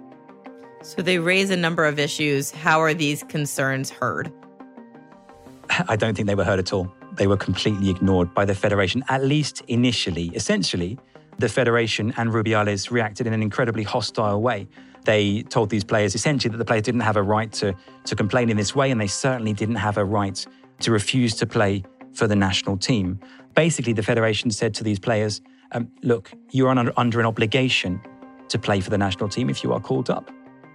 So 0.84 1.02
they 1.02 1.18
raise 1.18 1.50
a 1.50 1.58
number 1.58 1.86
of 1.86 1.98
issues. 1.98 2.52
How 2.52 2.82
are 2.82 2.94
these 2.94 3.24
concerns 3.24 3.90
heard? 3.90 4.32
I 5.88 5.96
don't 5.96 6.14
think 6.14 6.28
they 6.28 6.36
were 6.36 6.44
heard 6.44 6.60
at 6.60 6.72
all. 6.72 6.94
they 7.16 7.28
were 7.28 7.38
completely 7.38 7.90
ignored 7.90 8.34
by 8.34 8.46
the 8.46 8.56
Federation, 8.56 9.04
at 9.10 9.24
least 9.24 9.62
initially. 9.68 10.32
Essentially, 10.34 10.98
the 11.40 11.50
Federation 11.50 12.14
and 12.18 12.32
Rubiales 12.32 12.92
reacted 12.92 13.28
in 13.28 13.34
an 13.34 13.42
incredibly 13.42 13.84
hostile 13.84 14.42
way. 14.42 14.68
They 15.06 15.44
told 15.44 15.70
these 15.70 15.84
players 15.84 16.16
essentially 16.16 16.52
that 16.52 16.58
the 16.58 16.66
players 16.66 16.84
didn't 16.84 17.02
have 17.02 17.18
a 17.18 17.24
right 17.24 17.52
to, 17.54 17.76
to 18.06 18.16
complain 18.16 18.50
in 18.50 18.58
this 18.58 18.76
way, 18.76 18.92
and 18.92 19.00
they 19.00 19.08
certainly 19.08 19.54
didn't 19.54 19.76
have 19.76 19.98
a 19.98 20.06
right 20.06 20.46
to 20.80 20.92
refuse 20.92 21.36
to 21.36 21.46
play 21.46 21.84
for 22.14 22.28
the 22.28 22.36
national 22.36 22.78
team. 22.78 23.20
Basically, 23.56 23.94
the 23.94 24.04
Federation 24.04 24.52
said 24.52 24.74
to 24.76 24.84
these 24.84 25.00
players, 25.00 25.42
um, 25.72 25.92
look, 26.04 26.32
you're 26.52 26.70
under, 26.70 26.94
under 26.98 27.20
an 27.20 27.26
obligation 27.26 28.02
to 28.50 28.60
play 28.60 28.80
for 28.80 28.90
the 28.90 28.98
national 28.98 29.30
team 29.30 29.50
if 29.50 29.64
you 29.64 29.74
are 29.74 29.80
called 29.80 30.10
up. 30.10 30.30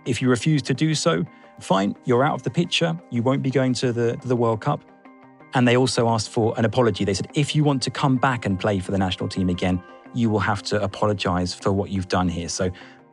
If 0.05 0.21
you 0.21 0.29
refuse 0.29 0.63
to 0.63 0.75
do 0.75 0.95
so, 0.95 1.25
fine, 1.61 1.95
you're 2.05 2.25
out 2.25 2.35
of 2.35 2.43
the 2.43 2.51
picture. 2.51 2.99
You 3.11 3.23
won't 3.23 3.43
be 3.43 3.51
going 3.51 3.75
to 3.75 3.93
the, 3.93 4.19
the 4.25 4.37
World 4.37 4.61
Cup. 4.61 4.81
And 5.55 5.67
they 5.67 5.77
also 5.77 6.09
asked 6.09 6.31
for 6.31 6.55
an 6.59 6.65
apology. 6.65 7.05
They 7.05 7.15
said, 7.15 7.29
if 7.35 7.55
you 7.55 7.65
want 7.65 7.83
to 7.83 7.91
come 7.91 8.17
back 8.17 8.47
and 8.47 8.59
play 8.59 8.81
for 8.81 8.91
the 8.91 8.99
national 8.99 9.29
team 9.29 9.49
again, 9.49 9.83
you 10.15 10.31
will 10.31 10.41
have 10.41 10.63
to 10.65 10.83
apologize 10.83 11.55
for 11.55 11.73
what 11.73 11.91
you've 11.91 12.09
done 12.09 12.29
here. 12.29 12.49
So, 12.49 12.71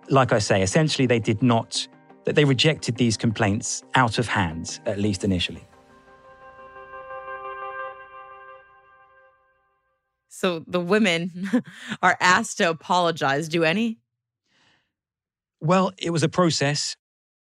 like 0.09 0.31
I 0.31 0.39
say, 0.39 0.61
essentially, 0.61 1.05
they 1.05 1.19
did 1.19 1.41
not, 1.41 1.87
that 2.25 2.35
they 2.35 2.45
rejected 2.45 2.95
these 2.97 3.17
complaints 3.17 3.83
out 3.95 4.17
of 4.19 4.27
hand, 4.27 4.79
at 4.85 4.99
least 4.99 5.23
initially. 5.23 5.67
So 10.29 10.63
the 10.67 10.81
women 10.81 11.49
are 12.03 12.17
asked 12.19 12.57
to 12.57 12.69
apologize. 12.69 13.47
Do 13.47 13.63
any? 13.63 13.99
Well, 15.61 15.91
it 15.97 16.09
was 16.09 16.23
a 16.23 16.29
process. 16.29 16.97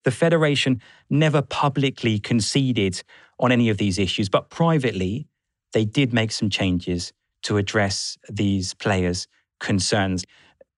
The 0.05 0.11
Federation 0.11 0.81
never 1.09 1.40
publicly 1.40 2.19
conceded 2.19 3.02
on 3.38 3.52
any 3.52 3.69
of 3.69 3.79
these 3.79 3.99
issues, 3.99 4.29
but 4.29 4.50
privately, 4.50 5.29
they 5.73 5.85
did 5.85 6.12
make 6.12 6.33
some 6.33 6.50
changes 6.50 7.12
to 7.43 7.57
address 7.57 8.19
these 8.29 8.75
players' 8.75 9.29
concerns. 9.61 10.25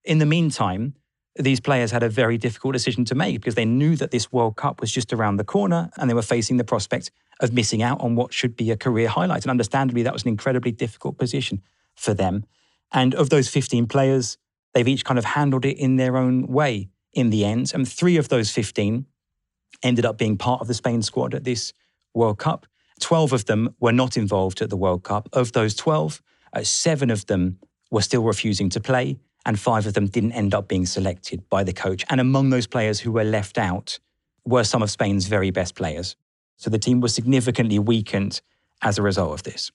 In 0.05 0.19
the 0.19 0.25
meantime, 0.25 0.93
these 1.35 1.59
players 1.59 1.91
had 1.91 2.03
a 2.03 2.09
very 2.09 2.37
difficult 2.37 2.73
decision 2.73 3.05
to 3.05 3.15
make 3.15 3.41
because 3.41 3.55
they 3.55 3.65
knew 3.65 3.95
that 3.95 4.11
this 4.11 4.31
World 4.31 4.55
Cup 4.55 4.79
was 4.79 4.91
just 4.91 5.11
around 5.11 5.37
the 5.37 5.43
corner 5.43 5.89
and 5.97 6.09
they 6.09 6.13
were 6.13 6.21
facing 6.21 6.57
the 6.57 6.63
prospect 6.63 7.11
of 7.39 7.53
missing 7.53 7.81
out 7.81 7.99
on 8.01 8.15
what 8.15 8.33
should 8.33 8.55
be 8.55 8.69
a 8.69 8.77
career 8.77 9.07
highlight. 9.09 9.43
And 9.43 9.51
understandably, 9.51 10.03
that 10.03 10.13
was 10.13 10.23
an 10.23 10.29
incredibly 10.29 10.71
difficult 10.71 11.17
position 11.17 11.61
for 11.95 12.13
them. 12.13 12.45
And 12.91 13.15
of 13.15 13.29
those 13.29 13.49
15 13.49 13.87
players, 13.87 14.37
they've 14.73 14.87
each 14.87 15.03
kind 15.03 15.17
of 15.17 15.25
handled 15.25 15.65
it 15.65 15.77
in 15.77 15.95
their 15.95 16.17
own 16.17 16.47
way 16.47 16.89
in 17.13 17.31
the 17.31 17.45
end. 17.45 17.71
And 17.73 17.87
three 17.87 18.17
of 18.17 18.29
those 18.29 18.51
15 18.51 19.05
ended 19.81 20.05
up 20.05 20.17
being 20.17 20.37
part 20.37 20.61
of 20.61 20.67
the 20.67 20.73
Spain 20.73 21.01
squad 21.01 21.33
at 21.33 21.43
this 21.43 21.73
World 22.13 22.37
Cup. 22.37 22.67
12 22.99 23.33
of 23.33 23.45
them 23.45 23.75
were 23.79 23.91
not 23.91 24.15
involved 24.15 24.61
at 24.61 24.69
the 24.69 24.77
World 24.77 25.03
Cup. 25.03 25.27
Of 25.33 25.53
those 25.53 25.73
12, 25.73 26.21
uh, 26.53 26.63
seven 26.63 27.09
of 27.09 27.25
them 27.25 27.59
were 27.89 28.01
still 28.01 28.23
refusing 28.23 28.69
to 28.69 28.79
play, 28.79 29.17
and 29.45 29.59
five 29.59 29.85
of 29.85 29.93
them 29.93 30.07
didn't 30.07 30.31
end 30.33 30.53
up 30.53 30.67
being 30.67 30.85
selected 30.85 31.47
by 31.49 31.63
the 31.63 31.73
coach. 31.73 32.05
And 32.09 32.21
among 32.21 32.49
those 32.49 32.67
players 32.67 32.99
who 32.99 33.11
were 33.11 33.23
left 33.23 33.57
out 33.57 33.99
were 34.45 34.63
some 34.63 34.81
of 34.81 34.91
Spain's 34.91 35.27
very 35.27 35.51
best 35.51 35.75
players. 35.75 36.15
So 36.57 36.69
the 36.69 36.79
team 36.79 37.01
was 37.01 37.13
significantly 37.13 37.79
weakened 37.79 38.41
as 38.81 38.97
a 38.97 39.01
result 39.01 39.33
of 39.33 39.43
this. 39.43 39.71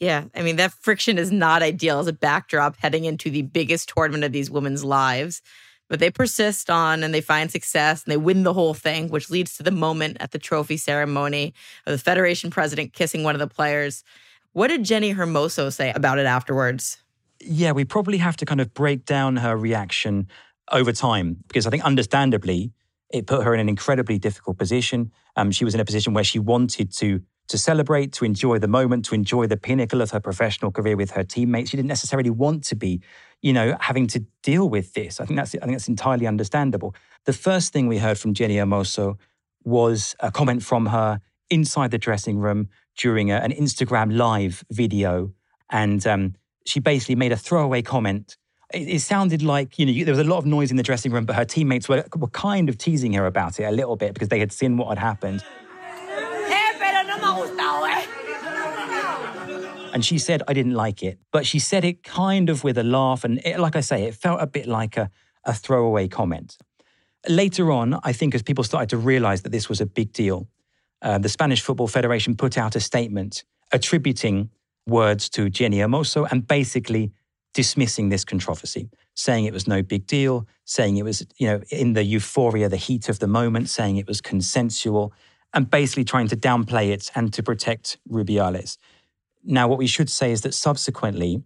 Yeah, 0.00 0.24
I 0.34 0.42
mean, 0.42 0.56
that 0.56 0.72
friction 0.72 1.18
is 1.18 1.30
not 1.30 1.62
ideal 1.62 2.00
as 2.00 2.06
a 2.06 2.12
backdrop 2.12 2.76
heading 2.78 3.04
into 3.04 3.30
the 3.30 3.42
biggest 3.42 3.88
tournament 3.88 4.24
of 4.24 4.32
these 4.32 4.50
women's 4.50 4.84
lives. 4.84 5.42
But 5.88 6.00
they 6.00 6.10
persist 6.10 6.70
on 6.70 7.02
and 7.02 7.12
they 7.12 7.20
find 7.20 7.50
success 7.50 8.04
and 8.04 8.10
they 8.10 8.16
win 8.16 8.42
the 8.42 8.54
whole 8.54 8.74
thing, 8.74 9.10
which 9.10 9.30
leads 9.30 9.56
to 9.56 9.62
the 9.62 9.70
moment 9.70 10.16
at 10.18 10.32
the 10.32 10.38
trophy 10.38 10.76
ceremony 10.76 11.54
of 11.86 11.92
the 11.92 11.98
Federation 11.98 12.50
president 12.50 12.94
kissing 12.94 13.22
one 13.22 13.34
of 13.34 13.38
the 13.38 13.46
players. 13.46 14.02
What 14.52 14.68
did 14.68 14.82
Jenni 14.82 15.14
Hermoso 15.14 15.72
say 15.72 15.92
about 15.92 16.18
it 16.18 16.26
afterwards? 16.26 16.98
Yeah, 17.46 17.72
we 17.72 17.84
probably 17.84 18.18
have 18.18 18.36
to 18.38 18.46
kind 18.46 18.60
of 18.60 18.72
break 18.74 19.04
down 19.04 19.36
her 19.36 19.56
reaction 19.56 20.28
over 20.72 20.92
time 20.92 21.36
because 21.46 21.66
I 21.66 21.70
think, 21.70 21.84
understandably, 21.84 22.72
it 23.10 23.26
put 23.26 23.44
her 23.44 23.54
in 23.54 23.60
an 23.60 23.68
incredibly 23.68 24.18
difficult 24.18 24.58
position. 24.58 25.12
Um, 25.36 25.50
she 25.50 25.64
was 25.64 25.74
in 25.74 25.80
a 25.80 25.84
position 25.84 26.14
where 26.14 26.24
she 26.24 26.38
wanted 26.38 26.92
to 26.94 27.20
to 27.46 27.58
celebrate, 27.58 28.10
to 28.10 28.24
enjoy 28.24 28.58
the 28.58 28.68
moment, 28.68 29.04
to 29.04 29.14
enjoy 29.14 29.46
the 29.46 29.56
pinnacle 29.58 30.00
of 30.00 30.10
her 30.12 30.20
professional 30.20 30.70
career 30.70 30.96
with 30.96 31.10
her 31.10 31.22
teammates. 31.22 31.68
She 31.68 31.76
didn't 31.76 31.90
necessarily 31.90 32.30
want 32.30 32.64
to 32.64 32.74
be, 32.74 33.02
you 33.42 33.52
know, 33.52 33.76
having 33.80 34.06
to 34.08 34.20
deal 34.42 34.66
with 34.70 34.94
this. 34.94 35.20
I 35.20 35.26
think 35.26 35.36
that's 35.36 35.54
I 35.54 35.58
think 35.58 35.72
that's 35.72 35.88
entirely 35.88 36.26
understandable. 36.26 36.94
The 37.26 37.34
first 37.34 37.72
thing 37.72 37.86
we 37.86 37.98
heard 37.98 38.18
from 38.18 38.32
Jenni 38.32 38.56
Hermoso 38.56 39.18
was 39.62 40.16
a 40.20 40.30
comment 40.30 40.62
from 40.62 40.86
her 40.86 41.20
inside 41.50 41.90
the 41.90 41.98
dressing 41.98 42.38
room 42.38 42.68
during 42.96 43.30
a, 43.30 43.36
an 43.36 43.52
Instagram 43.52 44.16
live 44.16 44.64
video, 44.70 45.32
and 45.70 46.06
um, 46.06 46.34
she 46.64 46.80
basically 46.80 47.14
made 47.16 47.32
a 47.32 47.36
throwaway 47.36 47.82
comment. 47.82 48.36
It, 48.72 48.88
it 48.88 49.00
sounded 49.00 49.42
like 49.42 49.78
you 49.78 49.86
know 49.86 50.04
there 50.04 50.12
was 50.12 50.26
a 50.26 50.30
lot 50.30 50.38
of 50.38 50.46
noise 50.46 50.70
in 50.70 50.76
the 50.76 50.82
dressing 50.82 51.12
room, 51.12 51.24
but 51.26 51.36
her 51.36 51.44
teammates 51.44 51.88
were 51.88 52.04
were 52.16 52.28
kind 52.28 52.68
of 52.68 52.78
teasing 52.78 53.12
her 53.14 53.26
about 53.26 53.60
it 53.60 53.64
a 53.64 53.70
little 53.72 53.96
bit 53.96 54.14
because 54.14 54.28
they 54.28 54.38
had 54.40 54.52
seen 54.52 54.76
what 54.76 54.88
had 54.88 54.98
happened. 54.98 55.42
And 59.94 60.04
she 60.04 60.18
said, 60.18 60.42
I 60.48 60.54
didn't 60.54 60.74
like 60.74 61.04
it. 61.04 61.20
But 61.30 61.46
she 61.46 61.60
said 61.60 61.84
it 61.84 62.02
kind 62.02 62.50
of 62.50 62.64
with 62.64 62.76
a 62.78 62.82
laugh. 62.82 63.22
And 63.22 63.40
it, 63.44 63.60
like 63.60 63.76
I 63.76 63.80
say, 63.80 64.02
it 64.02 64.16
felt 64.16 64.42
a 64.42 64.46
bit 64.46 64.66
like 64.66 64.96
a, 64.96 65.08
a 65.44 65.54
throwaway 65.54 66.08
comment. 66.08 66.58
Later 67.28 67.70
on, 67.70 68.00
I 68.02 68.12
think 68.12 68.34
as 68.34 68.42
people 68.42 68.64
started 68.64 68.88
to 68.90 68.96
realize 68.96 69.42
that 69.42 69.52
this 69.52 69.68
was 69.68 69.80
a 69.80 69.86
big 69.86 70.12
deal, 70.12 70.48
uh, 71.00 71.18
the 71.18 71.28
Spanish 71.28 71.62
Football 71.62 71.86
Federation 71.86 72.34
put 72.34 72.58
out 72.58 72.74
a 72.74 72.80
statement 72.80 73.44
attributing 73.70 74.50
words 74.86 75.28
to 75.30 75.46
Jenni 75.46 75.76
Hermoso 75.76 76.26
and 76.30 76.46
basically 76.46 77.12
dismissing 77.54 78.08
this 78.08 78.24
controversy, 78.24 78.90
saying 79.14 79.44
it 79.44 79.52
was 79.52 79.66
no 79.66 79.82
big 79.82 80.06
deal, 80.06 80.46
saying 80.64 80.96
it 80.96 81.04
was, 81.04 81.24
you 81.38 81.46
know, 81.46 81.60
in 81.70 81.92
the 81.92 82.04
euphoria, 82.04 82.68
the 82.68 82.76
heat 82.76 83.08
of 83.08 83.20
the 83.20 83.28
moment, 83.28 83.68
saying 83.68 83.96
it 83.96 84.06
was 84.06 84.20
consensual, 84.20 85.12
and 85.52 85.70
basically 85.70 86.04
trying 86.04 86.28
to 86.28 86.36
downplay 86.36 86.88
it 86.88 87.10
and 87.14 87.32
to 87.32 87.42
protect 87.42 87.96
Rubiales. 88.10 88.76
Now, 89.44 89.68
what 89.68 89.78
we 89.78 89.86
should 89.86 90.10
say 90.10 90.32
is 90.32 90.40
that 90.42 90.52
subsequently, 90.54 91.42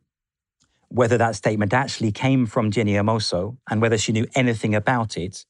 whether 0.88 1.18
that 1.18 1.36
statement 1.36 1.74
actually 1.74 2.12
came 2.12 2.46
from 2.46 2.70
Jenni 2.70 2.94
Hermoso 2.94 3.58
and 3.68 3.82
whether 3.82 3.98
she 3.98 4.12
knew 4.12 4.26
anything 4.34 4.74
about 4.74 5.18
it 5.18 5.44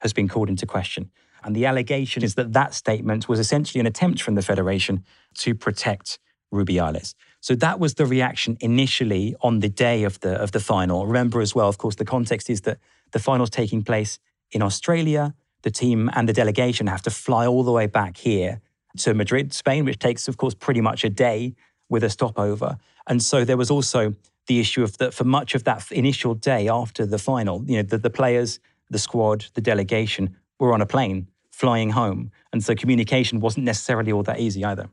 has 0.00 0.12
been 0.12 0.28
called 0.28 0.48
into 0.48 0.66
question. 0.66 1.10
And 1.42 1.56
the 1.56 1.66
allegation 1.66 2.22
is 2.22 2.36
that 2.36 2.52
that 2.52 2.72
statement 2.72 3.28
was 3.28 3.40
essentially 3.40 3.80
an 3.80 3.86
attempt 3.86 4.22
from 4.22 4.36
the 4.36 4.42
Federation 4.42 5.04
to 5.38 5.54
protect 5.54 6.18
Rubiales. 6.52 7.14
So 7.44 7.54
that 7.56 7.78
was 7.78 7.92
the 7.96 8.06
reaction 8.06 8.56
initially 8.60 9.36
on 9.42 9.60
the 9.60 9.68
day 9.68 10.04
of 10.04 10.18
the, 10.20 10.32
of 10.40 10.52
the 10.52 10.60
final. 10.60 11.06
Remember 11.06 11.42
as 11.42 11.54
well, 11.54 11.68
of 11.68 11.76
course, 11.76 11.96
the 11.96 12.04
context 12.06 12.48
is 12.48 12.62
that 12.62 12.78
the 13.12 13.18
final's 13.18 13.50
taking 13.50 13.82
place 13.82 14.18
in 14.52 14.62
Australia. 14.62 15.34
The 15.60 15.70
team 15.70 16.08
and 16.14 16.26
the 16.26 16.32
delegation 16.32 16.86
have 16.86 17.02
to 17.02 17.10
fly 17.10 17.46
all 17.46 17.62
the 17.62 17.70
way 17.70 17.86
back 17.86 18.16
here 18.16 18.62
to 19.00 19.12
Madrid, 19.12 19.52
Spain, 19.52 19.84
which 19.84 19.98
takes, 19.98 20.26
of 20.26 20.38
course, 20.38 20.54
pretty 20.54 20.80
much 20.80 21.04
a 21.04 21.10
day 21.10 21.54
with 21.90 22.02
a 22.02 22.08
stopover. 22.08 22.78
And 23.06 23.22
so 23.22 23.44
there 23.44 23.58
was 23.58 23.70
also 23.70 24.14
the 24.46 24.58
issue 24.58 24.82
of 24.82 24.96
that 24.96 25.12
for 25.12 25.24
much 25.24 25.54
of 25.54 25.64
that 25.64 25.92
initial 25.92 26.32
day 26.32 26.66
after 26.66 27.04
the 27.04 27.18
final, 27.18 27.62
you 27.66 27.76
know, 27.76 27.82
the, 27.82 27.98
the 27.98 28.08
players, 28.08 28.58
the 28.88 28.98
squad, 28.98 29.44
the 29.52 29.60
delegation 29.60 30.34
were 30.58 30.72
on 30.72 30.80
a 30.80 30.86
plane 30.86 31.28
flying 31.50 31.90
home. 31.90 32.30
And 32.54 32.64
so 32.64 32.74
communication 32.74 33.38
wasn't 33.38 33.66
necessarily 33.66 34.12
all 34.12 34.22
that 34.22 34.40
easy 34.40 34.64
either. 34.64 34.88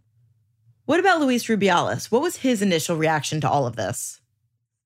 What 0.85 0.99
about 0.99 1.21
Luis 1.21 1.45
Rubiales? 1.45 2.11
What 2.11 2.21
was 2.21 2.37
his 2.37 2.61
initial 2.61 2.95
reaction 2.95 3.39
to 3.41 3.49
all 3.49 3.67
of 3.67 3.75
this? 3.75 4.19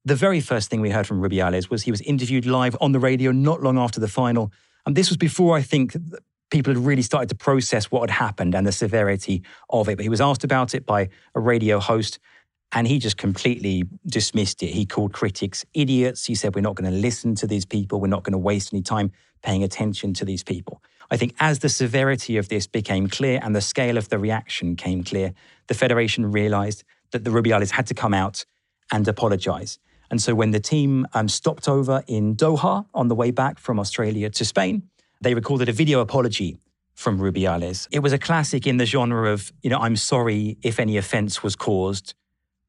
The 0.03 0.15
very 0.15 0.41
first 0.41 0.69
thing 0.69 0.81
we 0.81 0.91
heard 0.91 1.07
from 1.07 1.21
Rubiales 1.21 1.69
was 1.69 1.83
he 1.83 1.91
was 1.91 2.01
interviewed 2.01 2.45
live 2.45 2.75
on 2.79 2.91
the 2.91 2.99
radio 2.99 3.31
not 3.31 3.63
long 3.63 3.77
after 3.77 3.99
the 3.99 4.07
final. 4.07 4.51
And 4.85 4.95
this 4.95 5.09
was 5.09 5.17
before 5.17 5.57
I 5.57 5.61
think 5.61 5.95
people 6.51 6.73
had 6.73 6.85
really 6.85 7.01
started 7.01 7.29
to 7.29 7.35
process 7.35 7.89
what 7.89 8.09
had 8.09 8.17
happened 8.19 8.53
and 8.53 8.67
the 8.67 8.71
severity 8.71 9.41
of 9.69 9.89
it. 9.89 9.95
But 9.95 10.03
he 10.03 10.09
was 10.09 10.21
asked 10.21 10.43
about 10.43 10.75
it 10.75 10.85
by 10.85 11.09
a 11.33 11.39
radio 11.39 11.79
host 11.79 12.19
and 12.71 12.87
he 12.87 12.99
just 12.99 13.17
completely 13.17 13.83
dismissed 14.05 14.61
it. 14.61 14.67
He 14.67 14.85
called 14.85 15.13
critics 15.13 15.65
idiots. 15.73 16.25
He 16.25 16.35
said, 16.35 16.55
We're 16.55 16.61
not 16.61 16.75
going 16.75 16.91
to 16.91 16.97
listen 16.97 17.33
to 17.35 17.47
these 17.47 17.65
people. 17.65 18.01
We're 18.01 18.07
not 18.07 18.23
going 18.23 18.33
to 18.33 18.37
waste 18.37 18.73
any 18.73 18.81
time 18.81 19.11
paying 19.41 19.63
attention 19.63 20.13
to 20.15 20.25
these 20.25 20.43
people. 20.43 20.81
I 21.11 21.17
think 21.17 21.35
as 21.39 21.59
the 21.59 21.69
severity 21.69 22.37
of 22.37 22.49
this 22.49 22.67
became 22.67 23.07
clear 23.07 23.39
and 23.41 23.55
the 23.55 23.61
scale 23.61 23.97
of 23.97 24.09
the 24.09 24.17
reaction 24.17 24.75
came 24.75 25.03
clear, 25.03 25.33
the 25.67 25.73
Federation 25.73 26.31
realized 26.31 26.83
that 27.11 27.23
the 27.23 27.29
Rubiales 27.29 27.71
had 27.71 27.87
to 27.87 27.93
come 27.93 28.13
out 28.13 28.45
and 28.91 29.07
apologize. 29.07 29.79
And 30.09 30.21
so 30.21 30.35
when 30.35 30.51
the 30.51 30.59
team 30.59 31.07
um, 31.13 31.27
stopped 31.27 31.67
over 31.67 32.03
in 32.07 32.35
Doha 32.35 32.85
on 32.93 33.07
the 33.07 33.15
way 33.15 33.31
back 33.31 33.59
from 33.59 33.79
Australia 33.79 34.29
to 34.29 34.45
Spain, 34.45 34.83
they 35.21 35.33
recorded 35.33 35.69
a 35.69 35.71
video 35.71 35.99
apology 35.99 36.57
from 36.93 37.19
Rubiales. 37.19 37.87
It 37.91 37.99
was 37.99 38.13
a 38.13 38.19
classic 38.19 38.65
in 38.67 38.77
the 38.77 38.85
genre 38.85 39.31
of, 39.31 39.51
you 39.61 39.69
know, 39.69 39.79
I'm 39.79 39.95
sorry 39.95 40.57
if 40.61 40.79
any 40.79 40.97
offense 40.97 41.43
was 41.43 41.55
caused, 41.55 42.13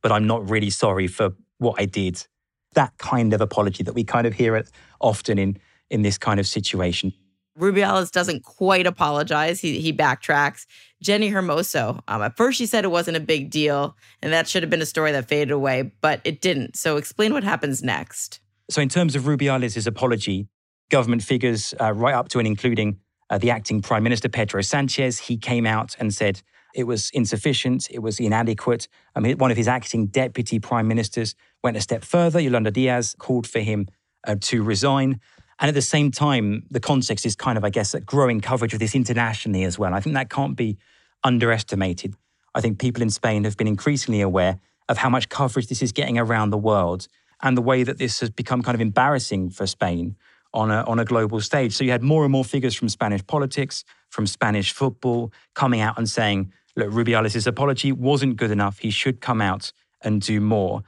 but 0.02 0.12
I'm 0.12 0.26
not 0.26 0.48
really 0.48 0.70
sorry 0.70 1.06
for 1.06 1.30
what 1.58 1.76
I 1.78 1.84
did. 1.84 2.26
That 2.74 2.96
kind 2.98 3.32
of 3.32 3.40
apology 3.40 3.82
that 3.84 3.94
we 3.94 4.04
kind 4.04 4.26
of 4.26 4.34
hear 4.34 4.56
it 4.56 4.70
often 5.00 5.38
in, 5.38 5.58
in 5.90 6.02
this 6.02 6.18
kind 6.18 6.40
of 6.40 6.46
situation. 6.46 7.12
Rubiales 7.58 8.10
doesn't 8.10 8.44
quite 8.44 8.86
apologize. 8.86 9.60
He, 9.60 9.80
he 9.80 9.92
backtracks. 9.92 10.66
Jenni 11.02 11.30
Hermoso, 11.30 12.00
um, 12.08 12.22
at 12.22 12.36
first 12.36 12.58
she 12.58 12.66
said 12.66 12.84
it 12.84 12.90
wasn't 12.90 13.16
a 13.16 13.20
big 13.20 13.50
deal 13.50 13.96
and 14.22 14.32
that 14.32 14.48
should 14.48 14.62
have 14.62 14.70
been 14.70 14.82
a 14.82 14.86
story 14.86 15.12
that 15.12 15.28
faded 15.28 15.50
away, 15.50 15.92
but 16.00 16.20
it 16.24 16.40
didn't. 16.40 16.76
So 16.76 16.96
explain 16.96 17.32
what 17.32 17.44
happens 17.44 17.82
next. 17.82 18.40
So, 18.68 18.82
in 18.82 18.88
terms 18.88 19.14
of 19.14 19.22
Rubiales' 19.22 19.86
apology, 19.86 20.48
government 20.90 21.22
figures 21.22 21.72
uh, 21.80 21.92
right 21.92 22.14
up 22.14 22.28
to 22.30 22.38
and 22.38 22.48
including 22.48 22.98
uh, 23.30 23.38
the 23.38 23.50
acting 23.50 23.80
Prime 23.80 24.02
Minister 24.02 24.28
Pedro 24.28 24.60
Sanchez, 24.62 25.18
he 25.18 25.36
came 25.36 25.66
out 25.66 25.94
and 26.00 26.12
said 26.12 26.42
it 26.74 26.84
was 26.84 27.10
insufficient, 27.10 27.88
it 27.90 28.00
was 28.00 28.20
inadequate. 28.20 28.88
I 29.14 29.20
mean, 29.20 29.38
one 29.38 29.50
of 29.50 29.56
his 29.56 29.66
acting 29.66 30.08
deputy 30.08 30.58
prime 30.58 30.86
ministers 30.86 31.34
went 31.64 31.76
a 31.76 31.80
step 31.80 32.04
further. 32.04 32.38
Yolanda 32.38 32.70
Diaz 32.70 33.16
called 33.18 33.46
for 33.46 33.60
him 33.60 33.86
uh, 34.26 34.36
to 34.42 34.62
resign. 34.62 35.20
And 35.58 35.68
at 35.68 35.74
the 35.74 35.82
same 35.82 36.10
time, 36.10 36.66
the 36.70 36.80
context 36.80 37.24
is 37.24 37.34
kind 37.34 37.56
of, 37.56 37.64
I 37.64 37.70
guess, 37.70 37.94
a 37.94 38.00
growing 38.00 38.40
coverage 38.40 38.74
of 38.74 38.78
this 38.78 38.94
internationally 38.94 39.64
as 39.64 39.78
well. 39.78 39.94
I 39.94 40.00
think 40.00 40.14
that 40.14 40.28
can't 40.28 40.56
be 40.56 40.76
underestimated. 41.24 42.14
I 42.54 42.60
think 42.60 42.78
people 42.78 43.02
in 43.02 43.10
Spain 43.10 43.44
have 43.44 43.56
been 43.56 43.68
increasingly 43.68 44.20
aware 44.20 44.60
of 44.88 44.98
how 44.98 45.08
much 45.08 45.28
coverage 45.28 45.66
this 45.68 45.82
is 45.82 45.92
getting 45.92 46.18
around 46.18 46.50
the 46.50 46.58
world 46.58 47.08
and 47.42 47.56
the 47.56 47.62
way 47.62 47.82
that 47.82 47.98
this 47.98 48.20
has 48.20 48.30
become 48.30 48.62
kind 48.62 48.74
of 48.74 48.80
embarrassing 48.80 49.50
for 49.50 49.66
Spain 49.66 50.16
on 50.54 50.70
a, 50.70 50.82
on 50.84 50.98
a 50.98 51.04
global 51.04 51.40
stage. 51.40 51.74
So 51.74 51.84
you 51.84 51.90
had 51.90 52.02
more 52.02 52.24
and 52.24 52.32
more 52.32 52.44
figures 52.44 52.74
from 52.74 52.88
Spanish 52.88 53.26
politics, 53.26 53.84
from 54.08 54.26
Spanish 54.26 54.72
football, 54.72 55.32
coming 55.54 55.80
out 55.80 55.98
and 55.98 56.08
saying, 56.08 56.52
look, 56.76 56.90
Rubiales' 56.90 57.46
apology 57.46 57.92
wasn't 57.92 58.36
good 58.36 58.50
enough. 58.50 58.78
He 58.78 58.90
should 58.90 59.20
come 59.20 59.40
out 59.40 59.72
and 60.02 60.20
do 60.22 60.40
more. 60.40 60.82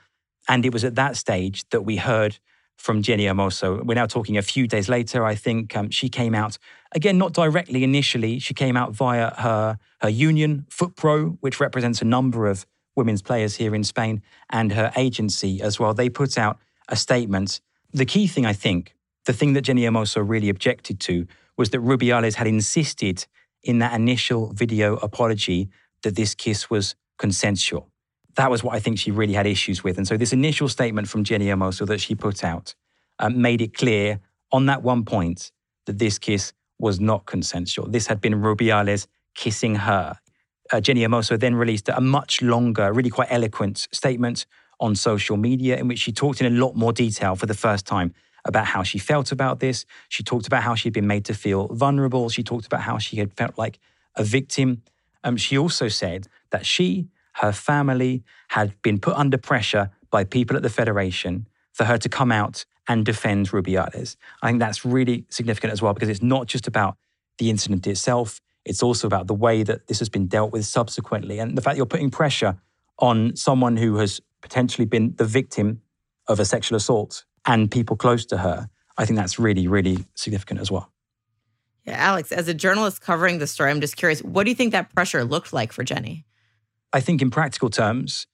And 0.48 0.64
it 0.64 0.72
was 0.72 0.84
at 0.84 0.94
that 0.94 1.16
stage 1.16 1.68
that 1.70 1.82
we 1.82 1.96
heard 1.96 2.38
from 2.78 3.02
Jenni 3.02 3.24
Hermoso. 3.24 3.84
We're 3.84 3.94
now 3.94 4.06
talking 4.06 4.38
a 4.38 4.42
few 4.42 4.66
days 4.66 4.88
later. 4.88 5.24
I 5.24 5.34
think 5.34 5.76
um, 5.76 5.90
she 5.90 6.08
came 6.08 6.34
out 6.34 6.56
again, 6.92 7.18
not 7.18 7.34
directly 7.34 7.84
initially. 7.84 8.38
She 8.38 8.54
came 8.54 8.76
out 8.76 8.92
via 8.92 9.34
her 9.36 9.78
her 10.00 10.08
union, 10.08 10.64
FutPro, 10.70 11.36
which 11.40 11.60
represents 11.60 12.00
a 12.00 12.04
number 12.04 12.46
of 12.46 12.64
women's 12.96 13.20
players 13.20 13.56
here 13.56 13.74
in 13.74 13.84
Spain, 13.84 14.22
and 14.50 14.72
her 14.72 14.92
agency 14.96 15.60
as 15.60 15.78
well. 15.78 15.92
They 15.92 16.08
put 16.08 16.38
out 16.38 16.58
a 16.88 16.96
statement. 16.96 17.60
The 17.92 18.06
key 18.06 18.26
thing, 18.26 18.46
I 18.46 18.52
think, 18.52 18.94
the 19.26 19.32
thing 19.32 19.52
that 19.52 19.64
Jenni 19.64 19.82
Hermoso 19.82 20.26
really 20.26 20.48
objected 20.48 21.00
to 21.00 21.26
was 21.56 21.70
that 21.70 21.82
Rubiales 21.82 22.34
had 22.34 22.46
insisted 22.46 23.26
in 23.62 23.80
that 23.80 23.92
initial 23.92 24.52
video 24.52 24.96
apology 24.96 25.68
that 26.02 26.14
this 26.14 26.34
kiss 26.34 26.70
was 26.70 26.94
consensual. 27.18 27.90
That 28.36 28.50
was 28.50 28.62
what 28.62 28.74
I 28.74 28.80
think 28.80 28.98
she 28.98 29.10
really 29.10 29.32
had 29.34 29.46
issues 29.46 29.82
with. 29.82 29.96
And 29.98 30.06
so 30.06 30.16
this 30.16 30.32
initial 30.32 30.68
statement 30.68 31.08
from 31.08 31.24
Jenni 31.24 31.46
Hermoso 31.46 31.86
that 31.86 32.00
she 32.00 32.14
put 32.14 32.44
out 32.44 32.74
um, 33.18 33.40
made 33.40 33.60
it 33.60 33.74
clear 33.74 34.20
on 34.52 34.66
that 34.66 34.82
one 34.82 35.04
point 35.04 35.50
that 35.86 35.98
this 35.98 36.18
kiss 36.18 36.52
was 36.78 37.00
not 37.00 37.26
consensual. 37.26 37.88
This 37.88 38.06
had 38.06 38.20
been 38.20 38.34
Rubiales 38.34 39.06
kissing 39.34 39.76
her. 39.76 40.18
Uh, 40.72 40.76
Jenni 40.76 41.00
Hermoso 41.00 41.38
then 41.38 41.54
released 41.54 41.88
a 41.88 42.00
much 42.00 42.42
longer, 42.42 42.92
really 42.92 43.10
quite 43.10 43.28
eloquent 43.30 43.88
statement 43.90 44.46
on 44.80 44.94
social 44.94 45.36
media 45.36 45.76
in 45.76 45.88
which 45.88 45.98
she 45.98 46.12
talked 46.12 46.40
in 46.40 46.46
a 46.46 46.56
lot 46.56 46.76
more 46.76 46.92
detail 46.92 47.34
for 47.34 47.46
the 47.46 47.54
first 47.54 47.86
time 47.86 48.14
about 48.44 48.66
how 48.66 48.82
she 48.82 48.98
felt 48.98 49.32
about 49.32 49.60
this. 49.60 49.84
She 50.08 50.22
talked 50.22 50.46
about 50.46 50.62
how 50.62 50.74
she'd 50.74 50.92
been 50.92 51.06
made 51.06 51.24
to 51.26 51.34
feel 51.34 51.68
vulnerable. 51.68 52.28
She 52.28 52.42
talked 52.42 52.66
about 52.66 52.82
how 52.82 52.98
she 52.98 53.16
had 53.16 53.32
felt 53.32 53.58
like 53.58 53.78
a 54.14 54.22
victim. 54.22 54.82
Um, 55.24 55.36
she 55.36 55.58
also 55.58 55.88
said 55.88 56.28
that 56.50 56.64
she 56.64 57.08
her 57.40 57.52
family 57.52 58.22
had 58.48 58.80
been 58.82 58.98
put 58.98 59.16
under 59.16 59.38
pressure 59.38 59.90
by 60.10 60.24
people 60.24 60.56
at 60.56 60.62
the 60.62 60.70
Federation 60.70 61.46
for 61.72 61.84
her 61.84 61.98
to 61.98 62.08
come 62.08 62.32
out 62.32 62.64
and 62.88 63.04
defend 63.04 63.50
Rubiales. 63.50 64.16
I 64.42 64.48
think 64.48 64.58
that's 64.58 64.84
really 64.84 65.26
significant 65.28 65.72
as 65.72 65.82
well 65.82 65.94
because 65.94 66.08
it's 66.08 66.22
not 66.22 66.46
just 66.46 66.66
about 66.66 66.96
the 67.38 67.50
incident 67.50 67.86
itself, 67.86 68.40
it's 68.64 68.82
also 68.82 69.06
about 69.06 69.28
the 69.28 69.34
way 69.34 69.62
that 69.62 69.86
this 69.86 69.98
has 70.00 70.08
been 70.08 70.26
dealt 70.26 70.52
with 70.52 70.66
subsequently 70.66 71.38
and 71.38 71.56
the 71.56 71.62
fact 71.62 71.76
you're 71.76 71.86
putting 71.86 72.10
pressure 72.10 72.56
on 72.98 73.36
someone 73.36 73.76
who 73.76 73.96
has 73.96 74.20
potentially 74.42 74.84
been 74.86 75.14
the 75.16 75.24
victim 75.24 75.80
of 76.26 76.40
a 76.40 76.44
sexual 76.44 76.76
assault 76.76 77.24
and 77.46 77.70
people 77.70 77.96
close 77.96 78.26
to 78.26 78.38
her. 78.38 78.68
I 78.96 79.04
think 79.04 79.16
that's 79.16 79.38
really, 79.38 79.68
really 79.68 80.04
significant 80.14 80.60
as 80.60 80.70
well. 80.70 80.90
Yeah, 81.84 81.96
Alex, 81.96 82.32
as 82.32 82.48
a 82.48 82.54
journalist 82.54 83.00
covering 83.00 83.38
the 83.38 83.46
story, 83.46 83.70
I'm 83.70 83.80
just 83.80 83.96
curious, 83.96 84.22
what 84.22 84.44
do 84.44 84.50
you 84.50 84.56
think 84.56 84.72
that 84.72 84.92
pressure 84.94 85.24
looked 85.24 85.52
like 85.52 85.72
for 85.72 85.84
Jenni? 85.84 86.24
I 86.92 87.00
think 87.00 87.20
in 87.20 87.30
practical 87.30 87.68
terms, 87.68 88.26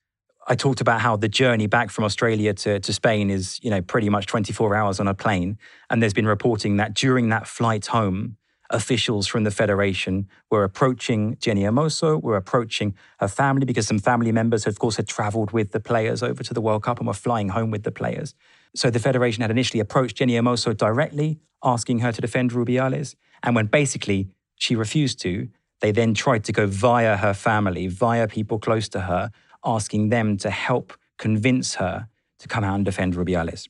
I 0.46 0.54
talked 0.54 0.80
about 0.80 1.00
how 1.00 1.16
the 1.16 1.28
journey 1.28 1.66
back 1.66 1.90
from 1.90 2.04
Australia 2.04 2.52
to, 2.54 2.78
to 2.78 2.92
Spain 2.92 3.30
is, 3.30 3.58
you 3.62 3.70
know, 3.70 3.80
pretty 3.80 4.08
much 4.08 4.26
24 4.26 4.74
hours 4.74 5.00
on 5.00 5.08
a 5.08 5.14
plane. 5.14 5.58
And 5.88 6.02
there's 6.02 6.12
been 6.12 6.26
reporting 6.26 6.76
that 6.76 6.94
during 6.94 7.30
that 7.30 7.48
flight 7.48 7.86
home, 7.86 8.36
officials 8.70 9.26
from 9.26 9.44
the 9.44 9.50
Federation 9.50 10.28
were 10.50 10.64
approaching 10.64 11.36
Jenni 11.36 11.62
Hermoso, 11.62 12.20
were 12.22 12.36
approaching 12.36 12.94
her 13.20 13.28
family 13.28 13.64
because 13.64 13.86
some 13.86 13.98
family 13.98 14.32
members, 14.32 14.66
of 14.66 14.78
course, 14.78 14.96
had 14.96 15.06
traveled 15.06 15.52
with 15.52 15.72
the 15.72 15.80
players 15.80 16.22
over 16.22 16.42
to 16.42 16.54
the 16.54 16.60
World 16.60 16.82
Cup 16.82 16.98
and 16.98 17.06
were 17.06 17.14
flying 17.14 17.50
home 17.50 17.70
with 17.70 17.82
the 17.82 17.92
players. 17.92 18.34
So 18.74 18.90
the 18.90 18.98
Federation 18.98 19.42
had 19.42 19.50
initially 19.50 19.80
approached 19.80 20.18
Jenni 20.18 20.32
Hermoso 20.32 20.76
directly, 20.76 21.40
asking 21.62 22.00
her 22.00 22.12
to 22.12 22.20
defend 22.20 22.52
Rubiales. 22.52 23.14
And 23.42 23.54
when 23.54 23.66
basically 23.66 24.28
she 24.56 24.76
refused 24.76 25.20
to, 25.20 25.48
they 25.80 25.92
then 25.92 26.14
tried 26.14 26.44
to 26.44 26.52
go 26.52 26.66
via 26.66 27.16
her 27.16 27.34
family, 27.34 27.86
via 27.86 28.26
people 28.28 28.58
close 28.58 28.88
to 28.90 29.00
her, 29.00 29.30
asking 29.64 30.08
them 30.08 30.36
to 30.38 30.50
help 30.50 30.92
convince 31.18 31.74
her 31.74 32.08
to 32.38 32.48
come 32.48 32.64
out 32.64 32.76
and 32.76 32.84
defend 32.84 33.14
Rubiales. 33.14 33.68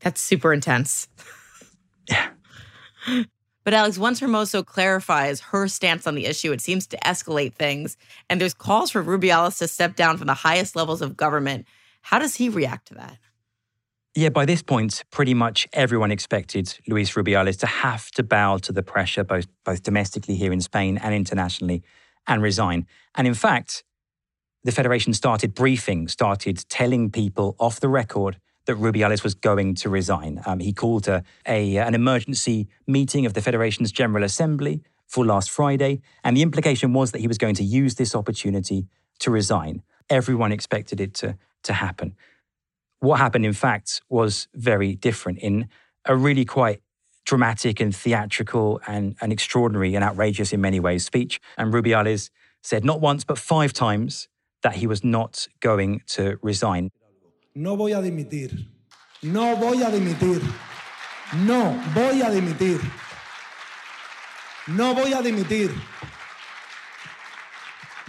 That's 0.00 0.20
super 0.20 0.52
intense. 0.52 1.08
Yeah. 2.08 2.30
But 3.68 3.74
Alex, 3.74 3.98
once 3.98 4.18
Hermoso 4.18 4.64
clarifies 4.64 5.40
her 5.40 5.68
stance 5.68 6.06
on 6.06 6.14
the 6.14 6.24
issue, 6.24 6.52
it 6.52 6.62
seems 6.62 6.86
to 6.86 6.96
escalate 7.04 7.52
things. 7.52 7.98
And 8.30 8.40
there's 8.40 8.54
calls 8.54 8.90
for 8.90 9.04
Rubiales 9.04 9.58
to 9.58 9.68
step 9.68 9.94
down 9.94 10.16
from 10.16 10.26
the 10.26 10.32
highest 10.32 10.74
levels 10.74 11.02
of 11.02 11.18
government. 11.18 11.66
How 12.00 12.18
does 12.18 12.34
he 12.34 12.48
react 12.48 12.88
to 12.88 12.94
that? 12.94 13.18
Yeah, 14.18 14.30
by 14.30 14.46
this 14.46 14.62
point, 14.62 15.04
pretty 15.12 15.32
much 15.32 15.68
everyone 15.72 16.10
expected 16.10 16.76
Luis 16.88 17.12
Rubiales 17.12 17.56
to 17.60 17.66
have 17.66 18.10
to 18.10 18.24
bow 18.24 18.58
to 18.58 18.72
the 18.72 18.82
pressure, 18.82 19.22
both, 19.22 19.46
both 19.64 19.84
domestically 19.84 20.34
here 20.34 20.52
in 20.52 20.60
Spain 20.60 20.98
and 20.98 21.14
internationally, 21.14 21.84
and 22.26 22.42
resign. 22.42 22.88
And 23.14 23.28
in 23.28 23.34
fact, 23.34 23.84
the 24.64 24.72
Federation 24.72 25.14
started 25.14 25.54
briefing, 25.54 26.08
started 26.08 26.68
telling 26.68 27.12
people 27.12 27.54
off 27.60 27.78
the 27.78 27.88
record 27.88 28.40
that 28.66 28.76
Rubiales 28.76 29.22
was 29.22 29.34
going 29.34 29.76
to 29.76 29.88
resign. 29.88 30.42
Um, 30.44 30.58
he 30.58 30.72
called 30.72 31.06
a, 31.06 31.22
a, 31.46 31.76
an 31.76 31.94
emergency 31.94 32.66
meeting 32.88 33.24
of 33.24 33.34
the 33.34 33.40
Federation's 33.40 33.92
General 33.92 34.24
Assembly 34.24 34.82
for 35.06 35.24
last 35.24 35.48
Friday, 35.48 36.00
and 36.24 36.36
the 36.36 36.42
implication 36.42 36.92
was 36.92 37.12
that 37.12 37.20
he 37.20 37.28
was 37.28 37.38
going 37.38 37.54
to 37.54 37.62
use 37.62 37.94
this 37.94 38.16
opportunity 38.16 38.88
to 39.20 39.30
resign. 39.30 39.84
Everyone 40.10 40.50
expected 40.50 41.00
it 41.00 41.14
to, 41.14 41.38
to 41.62 41.72
happen. 41.72 42.16
What 43.00 43.18
happened, 43.18 43.46
in 43.46 43.52
fact, 43.52 44.02
was 44.08 44.48
very 44.54 44.96
different 44.96 45.38
in 45.38 45.68
a 46.04 46.16
really 46.16 46.44
quite 46.44 46.80
dramatic 47.24 47.78
and 47.80 47.94
theatrical 47.94 48.80
and, 48.86 49.14
and 49.20 49.32
extraordinary 49.32 49.94
and 49.94 50.02
outrageous 50.02 50.52
in 50.52 50.60
many 50.60 50.80
ways 50.80 51.04
speech. 51.04 51.40
And 51.56 51.72
Rubiales 51.72 52.30
said 52.62 52.84
not 52.84 53.00
once, 53.00 53.22
but 53.24 53.38
five 53.38 53.72
times 53.72 54.28
that 54.62 54.76
he 54.76 54.86
was 54.86 55.04
not 55.04 55.46
going 55.60 56.02
to 56.06 56.38
resign. 56.42 56.90
No 57.54 57.76
voy 57.76 57.92
a 57.92 58.02
dimitir. 58.02 58.66
No 59.22 59.56
voy 59.56 59.82
a 59.82 59.90
dimitir. 59.90 60.42
No 61.46 61.78
voy 61.94 62.20
a 62.20 62.30
dimitir. 62.30 62.80
No 64.68 64.94
voy 64.94 65.12
a 65.12 65.22
dimitir. 65.22 65.70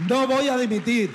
No 0.08 0.26
voy 0.26 0.48
a 0.48 0.58
dimitir. 0.58 1.14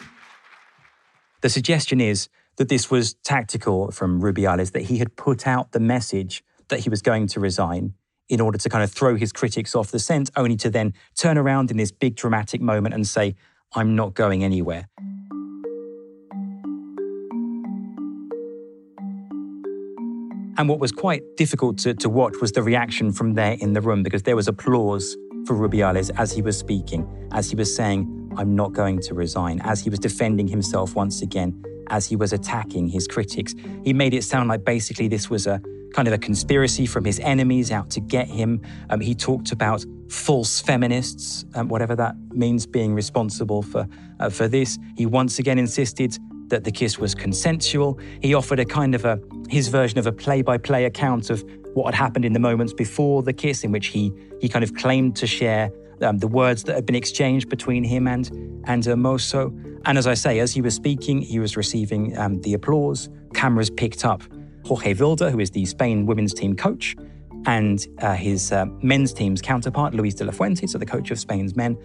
The 1.40 1.48
suggestion 1.48 2.00
is 2.00 2.28
that 2.56 2.68
this 2.68 2.90
was 2.90 3.14
tactical 3.24 3.90
from 3.90 4.20
Rubiales, 4.20 4.72
that 4.72 4.82
he 4.82 4.98
had 4.98 5.16
put 5.16 5.46
out 5.46 5.72
the 5.72 5.80
message 5.80 6.44
that 6.68 6.80
he 6.80 6.88
was 6.88 7.02
going 7.02 7.26
to 7.28 7.40
resign 7.40 7.94
in 8.28 8.40
order 8.40 8.56
to 8.56 8.68
kind 8.68 8.82
of 8.82 8.90
throw 8.90 9.16
his 9.16 9.32
critics 9.32 9.74
off 9.74 9.90
the 9.90 9.98
scent, 9.98 10.30
only 10.36 10.56
to 10.56 10.70
then 10.70 10.94
turn 11.14 11.36
around 11.36 11.70
in 11.70 11.76
this 11.76 11.92
big 11.92 12.14
dramatic 12.14 12.60
moment 12.60 12.94
and 12.94 13.06
say, 13.06 13.34
I'm 13.74 13.94
not 13.94 14.14
going 14.14 14.42
anywhere. 14.42 14.88
And 20.56 20.68
what 20.68 20.78
was 20.78 20.92
quite 20.92 21.22
difficult 21.36 21.78
to, 21.78 21.94
to 21.94 22.08
watch 22.08 22.36
was 22.40 22.52
the 22.52 22.62
reaction 22.62 23.12
from 23.12 23.34
there 23.34 23.54
in 23.54 23.72
the 23.72 23.80
room 23.80 24.04
because 24.04 24.22
there 24.22 24.36
was 24.36 24.46
applause 24.46 25.16
for 25.46 25.54
Rubiales 25.56 26.10
as 26.16 26.32
he 26.32 26.40
was 26.40 26.56
speaking, 26.56 27.28
as 27.32 27.50
he 27.50 27.56
was 27.56 27.74
saying, 27.74 28.32
I'm 28.36 28.54
not 28.54 28.72
going 28.72 29.00
to 29.00 29.14
resign, 29.14 29.60
as 29.62 29.80
he 29.80 29.90
was 29.90 29.98
defending 29.98 30.46
himself 30.46 30.94
once 30.94 31.22
again 31.22 31.62
as 31.88 32.06
he 32.06 32.16
was 32.16 32.32
attacking 32.32 32.88
his 32.88 33.06
critics. 33.06 33.54
He 33.84 33.92
made 33.92 34.14
it 34.14 34.24
sound 34.24 34.48
like 34.48 34.64
basically 34.64 35.08
this 35.08 35.30
was 35.30 35.46
a 35.46 35.60
kind 35.94 36.08
of 36.08 36.14
a 36.14 36.18
conspiracy 36.18 36.86
from 36.86 37.04
his 37.04 37.20
enemies 37.20 37.70
out 37.70 37.88
to 37.88 38.00
get 38.00 38.26
him. 38.26 38.60
Um, 38.90 39.00
he 39.00 39.14
talked 39.14 39.52
about 39.52 39.84
false 40.08 40.60
feminists, 40.60 41.44
um, 41.54 41.68
whatever 41.68 41.94
that 41.96 42.16
means, 42.32 42.66
being 42.66 42.94
responsible 42.94 43.62
for 43.62 43.86
uh, 44.20 44.28
for 44.28 44.48
this. 44.48 44.78
He 44.96 45.06
once 45.06 45.38
again 45.38 45.58
insisted 45.58 46.18
that 46.48 46.64
the 46.64 46.72
kiss 46.72 46.98
was 46.98 47.14
consensual. 47.14 47.98
He 48.20 48.34
offered 48.34 48.58
a 48.58 48.64
kind 48.64 48.94
of 48.94 49.04
a 49.04 49.20
his 49.48 49.68
version 49.68 49.98
of 49.98 50.06
a 50.06 50.12
play-by-play 50.12 50.84
account 50.84 51.30
of 51.30 51.44
what 51.74 51.86
had 51.86 51.94
happened 51.94 52.24
in 52.24 52.32
the 52.32 52.40
moments 52.40 52.72
before 52.72 53.22
the 53.22 53.32
kiss, 53.32 53.64
in 53.64 53.72
which 53.72 53.86
he 53.88 54.12
he 54.40 54.48
kind 54.48 54.64
of 54.64 54.74
claimed 54.74 55.16
to 55.16 55.26
share 55.26 55.70
um, 56.02 56.18
the 56.18 56.28
words 56.28 56.64
that 56.64 56.74
had 56.74 56.86
been 56.86 56.96
exchanged 56.96 57.48
between 57.48 57.84
him 57.84 58.06
and 58.06 58.30
and 58.66 58.82
Hermoso. 58.82 59.52
And 59.86 59.98
as 59.98 60.06
I 60.06 60.14
say, 60.14 60.38
as 60.40 60.52
he 60.52 60.60
was 60.60 60.74
speaking, 60.74 61.20
he 61.20 61.38
was 61.38 61.56
receiving 61.56 62.16
um, 62.16 62.40
the 62.40 62.54
applause. 62.54 63.08
Cameras 63.34 63.70
picked 63.70 64.04
up 64.04 64.22
Jorge 64.64 64.94
Vilda, 64.94 65.30
who 65.30 65.40
is 65.40 65.50
the 65.50 65.66
Spain 65.66 66.06
women's 66.06 66.32
team 66.32 66.56
coach, 66.56 66.96
and 67.46 67.86
uh, 68.00 68.14
his 68.14 68.52
uh, 68.52 68.64
men's 68.82 69.12
team's 69.12 69.42
counterpart, 69.42 69.94
Luis 69.94 70.14
de 70.14 70.24
la 70.24 70.32
Fuente, 70.32 70.66
so 70.66 70.78
the 70.78 70.86
coach 70.86 71.10
of 71.10 71.18
Spain's 71.18 71.54
men, 71.54 71.76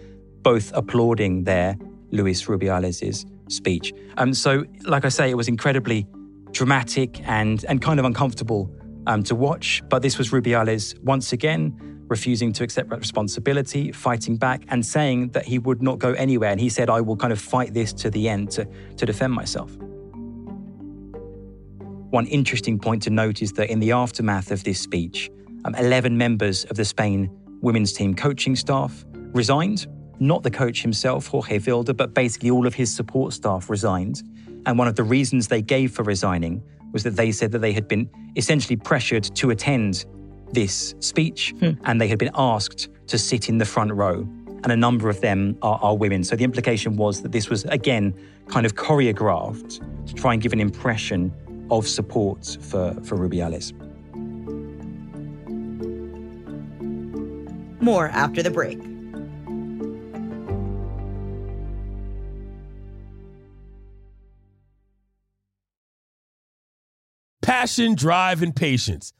both 0.42 0.72
applauding 0.74 1.44
their 1.44 1.76
Luis 2.10 2.44
Rubiales' 2.46 3.26
speech. 3.52 3.92
Um, 4.16 4.32
so, 4.32 4.64
like 4.84 5.04
I 5.04 5.10
say, 5.10 5.30
it 5.30 5.36
was 5.36 5.48
incredibly 5.48 6.06
dramatic 6.52 7.20
and, 7.28 7.64
and 7.68 7.82
kind 7.82 8.00
of 8.00 8.06
uncomfortable 8.06 8.70
um, 9.06 9.22
to 9.24 9.34
watch. 9.34 9.82
But 9.88 10.02
this 10.02 10.18
was 10.18 10.30
Rubiales 10.30 10.98
once 11.00 11.32
again 11.32 11.99
refusing 12.10 12.52
to 12.52 12.64
accept 12.64 12.90
responsibility, 12.90 13.92
fighting 13.92 14.36
back, 14.36 14.64
and 14.68 14.84
saying 14.84 15.28
that 15.28 15.46
he 15.46 15.58
would 15.58 15.80
not 15.80 15.98
go 15.98 16.12
anywhere. 16.14 16.50
And 16.50 16.60
he 16.60 16.68
said, 16.68 16.90
I 16.90 17.00
will 17.00 17.16
kind 17.16 17.32
of 17.32 17.40
fight 17.40 17.72
this 17.72 17.92
to 17.94 18.10
the 18.10 18.28
end 18.28 18.50
to, 18.50 18.66
to 18.96 19.06
defend 19.06 19.32
myself. 19.32 19.74
One 22.10 22.26
interesting 22.26 22.78
point 22.80 23.04
to 23.04 23.10
note 23.10 23.40
is 23.40 23.52
that 23.52 23.70
in 23.70 23.78
the 23.78 23.92
aftermath 23.92 24.50
of 24.50 24.64
this 24.64 24.80
speech, 24.80 25.30
um, 25.64 25.76
11 25.76 26.18
members 26.18 26.64
of 26.64 26.76
the 26.76 26.84
Spain 26.84 27.30
women's 27.60 27.92
team 27.92 28.14
coaching 28.14 28.56
staff 28.56 29.04
resigned. 29.32 29.86
Not 30.18 30.42
the 30.42 30.50
coach 30.50 30.82
himself, 30.82 31.28
Jorge 31.28 31.58
Vilda, 31.58 31.96
but 31.96 32.12
basically 32.12 32.50
all 32.50 32.66
of 32.66 32.74
his 32.74 32.92
support 32.92 33.32
staff 33.32 33.70
resigned. 33.70 34.22
And 34.66 34.76
one 34.76 34.88
of 34.88 34.96
the 34.96 35.04
reasons 35.04 35.46
they 35.46 35.62
gave 35.62 35.92
for 35.92 36.02
resigning 36.02 36.62
was 36.92 37.04
that 37.04 37.16
they 37.16 37.30
said 37.30 37.52
that 37.52 37.60
they 37.60 37.72
had 37.72 37.86
been 37.86 38.10
essentially 38.36 38.76
pressured 38.76 39.24
to 39.36 39.50
attend 39.50 40.04
this 40.52 40.94
speech 41.00 41.54
hmm. 41.58 41.70
and 41.84 42.00
they 42.00 42.08
had 42.08 42.18
been 42.18 42.30
asked 42.34 42.88
to 43.06 43.18
sit 43.18 43.48
in 43.48 43.58
the 43.58 43.64
front 43.64 43.92
row. 43.92 44.26
And 44.62 44.70
a 44.70 44.76
number 44.76 45.08
of 45.08 45.20
them 45.20 45.56
are, 45.62 45.78
are, 45.80 45.96
women. 45.96 46.22
So 46.22 46.36
the 46.36 46.44
implication 46.44 46.96
was 46.96 47.22
that 47.22 47.32
this 47.32 47.48
was, 47.48 47.64
again, 47.64 48.14
kind 48.48 48.66
of 48.66 48.74
choreographed 48.74 50.06
to 50.06 50.14
try 50.14 50.34
and 50.34 50.42
give 50.42 50.52
an 50.52 50.60
impression 50.60 51.32
of 51.70 51.88
support 51.88 52.58
for, 52.60 52.92
for 53.02 53.16
Rubiales. 53.16 53.72
More 57.80 58.08
after 58.08 58.42
the 58.42 58.50
break. 58.50 58.78
Passion, 67.40 67.94
drive, 67.94 68.42
and 68.42 68.54
patience. 68.54 69.12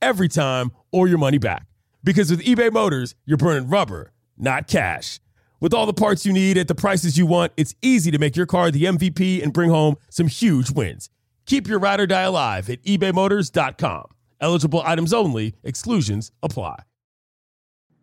every 0.00 0.28
time 0.28 0.72
or 0.92 1.08
your 1.08 1.18
money 1.18 1.38
back. 1.38 1.66
Because 2.04 2.30
with 2.30 2.44
eBay 2.44 2.72
Motors, 2.72 3.14
you're 3.24 3.36
burning 3.36 3.68
rubber, 3.68 4.12
not 4.36 4.66
cash. 4.66 5.20
With 5.60 5.74
all 5.74 5.86
the 5.86 5.92
parts 5.92 6.24
you 6.24 6.32
need 6.32 6.56
at 6.56 6.68
the 6.68 6.74
prices 6.74 7.18
you 7.18 7.26
want, 7.26 7.52
it's 7.56 7.74
easy 7.82 8.10
to 8.10 8.18
make 8.18 8.36
your 8.36 8.46
car 8.46 8.70
the 8.70 8.84
MVP 8.84 9.42
and 9.42 9.52
bring 9.52 9.70
home 9.70 9.96
some 10.08 10.28
huge 10.28 10.70
wins. 10.70 11.10
Keep 11.46 11.66
your 11.66 11.78
ride 11.78 11.98
or 11.98 12.06
die 12.06 12.22
alive 12.22 12.70
at 12.70 12.82
ebaymotors.com. 12.84 14.04
Eligible 14.40 14.82
items 14.84 15.12
only, 15.12 15.54
exclusions 15.64 16.30
apply. 16.42 16.82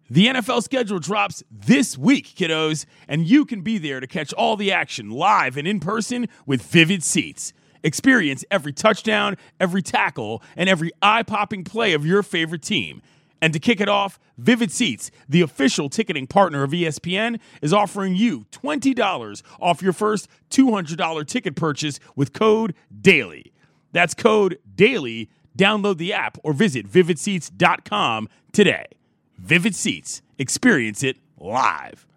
The 0.10 0.28
NFL 0.28 0.62
schedule 0.62 1.00
drops 1.00 1.44
this 1.50 1.98
week, 1.98 2.28
kiddos, 2.36 2.86
and 3.08 3.26
you 3.26 3.44
can 3.44 3.62
be 3.62 3.80
there 3.80 4.00
to 4.00 4.06
catch 4.06 4.34
all 4.34 4.56
the 4.56 4.72
action 4.72 5.10
live 5.10 5.58
and 5.58 5.68
in 5.68 5.80
person 5.80 6.28
with 6.46 6.62
Vivid 6.62 7.04
Seats. 7.04 7.54
Experience 7.86 8.44
every 8.50 8.74
touchdown, 8.74 9.38
every 9.60 9.84
tackle, 9.84 10.42
and 10.58 10.68
every 10.68 10.92
eye 11.04 11.22
popping 11.22 11.64
play 11.64 11.94
of 11.94 12.04
your 12.04 12.24
favorite 12.24 12.64
team. 12.64 13.00
And 13.40 13.54
to 13.54 13.60
kick 13.60 13.80
it 13.80 13.88
off, 13.88 14.20
Vivid 14.40 14.72
Seats, 14.72 15.12
the 15.30 15.42
official 15.42 15.88
ticketing 15.88 16.26
partner 16.26 16.64
of 16.64 16.72
ESPN, 16.72 17.40
is 17.62 17.74
offering 17.74 18.16
you 18.16 18.46
$20 18.52 19.44
off 19.60 19.84
your 19.84 19.94
first 19.94 20.28
$200 20.50 21.28
ticket 21.28 21.56
purchase 21.56 22.00
with 22.16 22.34
code 22.34 22.74
DAILY. 23.02 23.54
That's 23.92 24.16
code 24.16 24.58
DAILY. 24.76 25.30
Download 25.56 25.98
the 25.98 26.12
app 26.12 26.40
or 26.44 26.54
visit 26.54 26.90
vividseats.com 26.90 28.30
today. 28.52 28.86
Vivid 29.38 29.76
Seats. 29.76 30.24
Experience 30.40 31.04
it 31.04 31.18
live. 31.38 32.08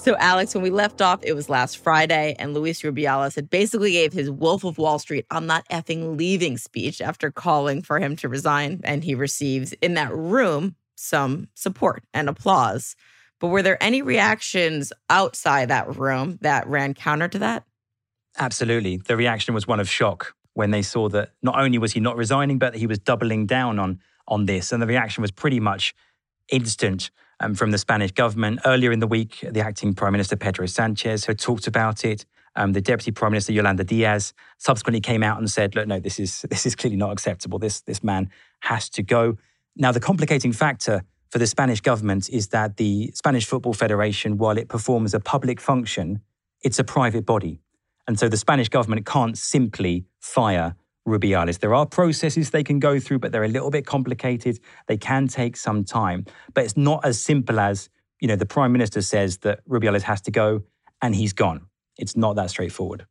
So, 0.00 0.16
Alex, 0.16 0.54
when 0.54 0.62
we 0.62 0.70
left 0.70 1.02
off, 1.02 1.20
it 1.22 1.34
was 1.34 1.50
last 1.50 1.76
Friday, 1.76 2.34
and 2.38 2.54
Luis 2.54 2.80
Rubiales 2.80 3.34
had 3.34 3.50
basically 3.50 3.92
gave 3.92 4.14
his 4.14 4.30
Wolf 4.30 4.64
of 4.64 4.78
Wall 4.78 4.98
Street, 4.98 5.26
I'm 5.30 5.44
not 5.44 5.68
effing 5.68 6.16
leaving 6.16 6.56
speech 6.56 7.02
after 7.02 7.30
calling 7.30 7.82
for 7.82 7.98
him 7.98 8.16
to 8.16 8.28
resign. 8.30 8.80
And 8.82 9.04
he 9.04 9.14
receives 9.14 9.74
in 9.74 9.92
that 9.94 10.10
room 10.16 10.74
some 10.94 11.48
support 11.54 12.02
and 12.14 12.30
applause. 12.30 12.96
But 13.40 13.48
were 13.48 13.60
there 13.60 13.76
any 13.82 14.00
reactions 14.00 14.90
outside 15.10 15.68
that 15.68 15.94
room 15.94 16.38
that 16.40 16.66
ran 16.66 16.94
counter 16.94 17.28
to 17.28 17.38
that? 17.40 17.64
Absolutely. 18.38 18.96
The 18.96 19.18
reaction 19.18 19.52
was 19.52 19.68
one 19.68 19.80
of 19.80 19.88
shock 19.90 20.34
when 20.54 20.70
they 20.70 20.80
saw 20.80 21.10
that 21.10 21.32
not 21.42 21.60
only 21.60 21.76
was 21.76 21.92
he 21.92 22.00
not 22.00 22.16
resigning, 22.16 22.58
but 22.58 22.74
he 22.74 22.86
was 22.86 22.98
doubling 22.98 23.44
down 23.44 23.78
on, 23.78 24.00
on 24.26 24.46
this. 24.46 24.72
And 24.72 24.82
the 24.82 24.86
reaction 24.86 25.20
was 25.20 25.30
pretty 25.30 25.60
much 25.60 25.94
instant 26.48 27.10
um, 27.40 27.54
from 27.54 27.70
the 27.70 27.78
Spanish 27.78 28.12
government. 28.12 28.60
Earlier 28.64 28.92
in 28.92 29.00
the 29.00 29.06
week, 29.06 29.44
the 29.50 29.60
acting 29.60 29.94
Prime 29.94 30.12
Minister 30.12 30.36
Pedro 30.36 30.66
Sanchez 30.66 31.24
had 31.24 31.38
talked 31.38 31.66
about 31.66 32.04
it. 32.04 32.24
Um, 32.56 32.72
the 32.72 32.80
Deputy 32.80 33.10
Prime 33.10 33.32
Minister 33.32 33.52
Yolanda 33.52 33.84
Diaz 33.84 34.32
subsequently 34.58 35.00
came 35.00 35.22
out 35.22 35.38
and 35.38 35.50
said, 35.50 35.74
"Look, 35.74 35.86
no, 35.88 35.98
this 35.98 36.20
is 36.20 36.42
this 36.50 36.66
is 36.66 36.76
clearly 36.76 36.96
not 36.96 37.12
acceptable. 37.12 37.58
This 37.58 37.80
this 37.80 38.04
man 38.04 38.30
has 38.60 38.88
to 38.90 39.02
go." 39.02 39.36
Now, 39.76 39.92
the 39.92 40.00
complicating 40.00 40.52
factor 40.52 41.02
for 41.30 41.38
the 41.38 41.46
Spanish 41.46 41.80
government 41.80 42.28
is 42.28 42.48
that 42.48 42.76
the 42.76 43.12
Spanish 43.14 43.46
Football 43.46 43.72
Federation, 43.72 44.36
while 44.36 44.58
it 44.58 44.68
performs 44.68 45.14
a 45.14 45.20
public 45.20 45.60
function, 45.60 46.20
it's 46.62 46.78
a 46.78 46.84
private 46.84 47.24
body. 47.24 47.60
And 48.06 48.18
so 48.18 48.28
the 48.28 48.36
Spanish 48.36 48.68
government 48.68 49.06
can't 49.06 49.38
simply 49.38 50.04
fire 50.18 50.74
Rubiales. 51.06 51.58
There 51.58 51.74
are 51.74 51.86
processes 51.86 52.50
they 52.50 52.64
can 52.64 52.78
go 52.78 53.00
through, 53.00 53.18
but 53.20 53.32
they're 53.32 53.44
a 53.44 53.48
little 53.48 53.70
bit 53.70 53.86
complicated. 53.86 54.60
They 54.86 54.96
can 54.96 55.28
take 55.28 55.56
some 55.56 55.84
time. 55.84 56.26
But 56.54 56.64
it's 56.64 56.76
not 56.76 57.04
as 57.04 57.20
simple 57.20 57.58
as, 57.58 57.88
you 58.20 58.28
know, 58.28 58.36
the 58.36 58.46
prime 58.46 58.72
minister 58.72 59.02
says 59.02 59.38
that 59.38 59.66
Rubiales 59.68 60.02
has 60.02 60.20
to 60.22 60.30
go 60.30 60.62
and 61.02 61.14
he's 61.14 61.32
gone. 61.32 61.66
It's 61.96 62.16
not 62.16 62.36
that 62.36 62.50
straightforward. 62.50 63.06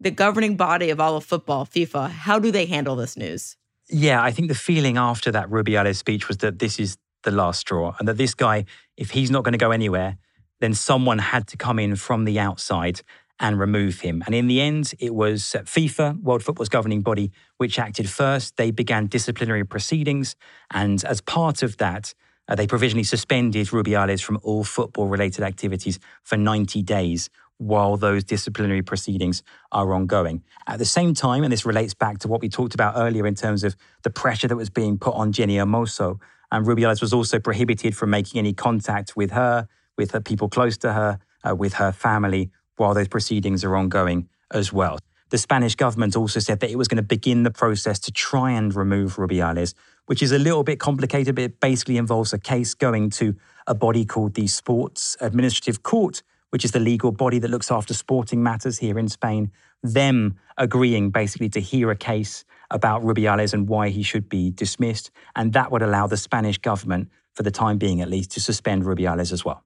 The 0.00 0.10
governing 0.10 0.56
body 0.56 0.90
of 0.90 1.00
all 1.00 1.16
of 1.16 1.24
football, 1.24 1.64
FIFA, 1.64 2.10
how 2.10 2.38
do 2.38 2.50
they 2.50 2.66
handle 2.66 2.96
this 2.96 3.16
news? 3.16 3.56
Yeah, 3.88 4.22
I 4.22 4.30
think 4.30 4.48
the 4.48 4.54
feeling 4.54 4.96
after 4.96 5.30
that 5.30 5.48
Rubiales 5.48 5.96
speech 5.96 6.28
was 6.28 6.38
that 6.38 6.58
this 6.58 6.80
is 6.80 6.96
the 7.22 7.30
last 7.30 7.60
straw 7.60 7.94
and 7.98 8.08
that 8.08 8.16
this 8.16 8.34
guy, 8.34 8.64
if 8.96 9.10
he's 9.10 9.30
not 9.30 9.44
going 9.44 9.52
to 9.52 9.58
go 9.58 9.70
anywhere, 9.70 10.16
then 10.60 10.74
someone 10.74 11.18
had 11.18 11.46
to 11.48 11.56
come 11.56 11.78
in 11.78 11.96
from 11.96 12.24
the 12.24 12.38
outside 12.38 13.02
and 13.42 13.58
remove 13.58 14.00
him. 14.00 14.22
And 14.24 14.34
in 14.34 14.46
the 14.46 14.60
end, 14.60 14.94
it 15.00 15.14
was 15.14 15.42
FIFA, 15.42 16.22
World 16.22 16.44
Football's 16.44 16.68
governing 16.68 17.02
body, 17.02 17.32
which 17.58 17.78
acted 17.78 18.08
first. 18.08 18.56
They 18.56 18.70
began 18.70 19.08
disciplinary 19.08 19.64
proceedings. 19.64 20.36
And 20.70 21.04
as 21.04 21.20
part 21.20 21.64
of 21.64 21.76
that, 21.78 22.14
uh, 22.48 22.54
they 22.54 22.68
provisionally 22.68 23.02
suspended 23.02 23.66
Rubiales 23.66 24.22
from 24.22 24.38
all 24.44 24.62
football 24.62 25.08
related 25.08 25.42
activities 25.44 25.98
for 26.22 26.36
90 26.36 26.82
days 26.82 27.28
while 27.58 27.96
those 27.96 28.24
disciplinary 28.24 28.82
proceedings 28.82 29.42
are 29.72 29.92
ongoing. 29.92 30.42
At 30.68 30.78
the 30.78 30.84
same 30.84 31.12
time, 31.12 31.42
and 31.42 31.52
this 31.52 31.66
relates 31.66 31.94
back 31.94 32.18
to 32.20 32.28
what 32.28 32.40
we 32.40 32.48
talked 32.48 32.74
about 32.74 32.94
earlier 32.96 33.26
in 33.26 33.34
terms 33.34 33.64
of 33.64 33.76
the 34.02 34.10
pressure 34.10 34.48
that 34.48 34.56
was 34.56 34.70
being 34.70 34.98
put 34.98 35.14
on 35.14 35.32
Jenni 35.32 35.56
Hermoso, 35.56 36.20
and 36.50 36.66
Rubiales 36.66 37.00
was 37.00 37.12
also 37.12 37.38
prohibited 37.38 37.96
from 37.96 38.10
making 38.10 38.38
any 38.38 38.52
contact 38.52 39.16
with 39.16 39.32
her, 39.32 39.68
with 39.96 40.12
her 40.12 40.20
people 40.20 40.48
close 40.48 40.76
to 40.78 40.92
her, 40.92 41.18
uh, 41.48 41.54
with 41.54 41.74
her 41.74 41.92
family, 41.92 42.50
while 42.76 42.94
those 42.94 43.08
proceedings 43.08 43.64
are 43.64 43.76
ongoing 43.76 44.28
as 44.50 44.72
well. 44.72 44.98
The 45.30 45.38
Spanish 45.38 45.74
government 45.74 46.14
also 46.14 46.40
said 46.40 46.60
that 46.60 46.70
it 46.70 46.76
was 46.76 46.88
going 46.88 46.96
to 46.96 47.02
begin 47.02 47.42
the 47.42 47.50
process 47.50 47.98
to 48.00 48.12
try 48.12 48.50
and 48.50 48.74
remove 48.74 49.16
Rubiales 49.16 49.74
which 50.06 50.22
is 50.22 50.32
a 50.32 50.38
little 50.38 50.64
bit 50.64 50.78
complicated, 50.78 51.34
but 51.34 51.44
it 51.44 51.60
basically 51.60 51.96
involves 51.96 52.32
a 52.32 52.38
case 52.38 52.74
going 52.74 53.10
to 53.10 53.34
a 53.66 53.74
body 53.74 54.04
called 54.04 54.34
the 54.34 54.46
Sports 54.46 55.16
Administrative 55.20 55.82
Court, 55.82 56.22
which 56.50 56.64
is 56.64 56.72
the 56.72 56.80
legal 56.80 57.12
body 57.12 57.38
that 57.38 57.50
looks 57.50 57.70
after 57.70 57.94
sporting 57.94 58.42
matters 58.42 58.78
here 58.78 58.98
in 58.98 59.08
Spain, 59.08 59.50
them 59.82 60.38
agreeing 60.58 61.10
basically 61.10 61.48
to 61.48 61.60
hear 61.60 61.90
a 61.90 61.96
case 61.96 62.44
about 62.70 63.02
Rubiales 63.02 63.52
and 63.52 63.68
why 63.68 63.88
he 63.88 64.02
should 64.02 64.28
be 64.28 64.50
dismissed. 64.50 65.10
And 65.36 65.52
that 65.52 65.70
would 65.70 65.82
allow 65.82 66.06
the 66.06 66.16
Spanish 66.16 66.58
government, 66.58 67.08
for 67.32 67.42
the 67.42 67.50
time 67.50 67.78
being 67.78 68.00
at 68.00 68.10
least, 68.10 68.32
to 68.32 68.40
suspend 68.40 68.84
Rubiales 68.84 69.32
as 69.32 69.44
well. 69.44 69.64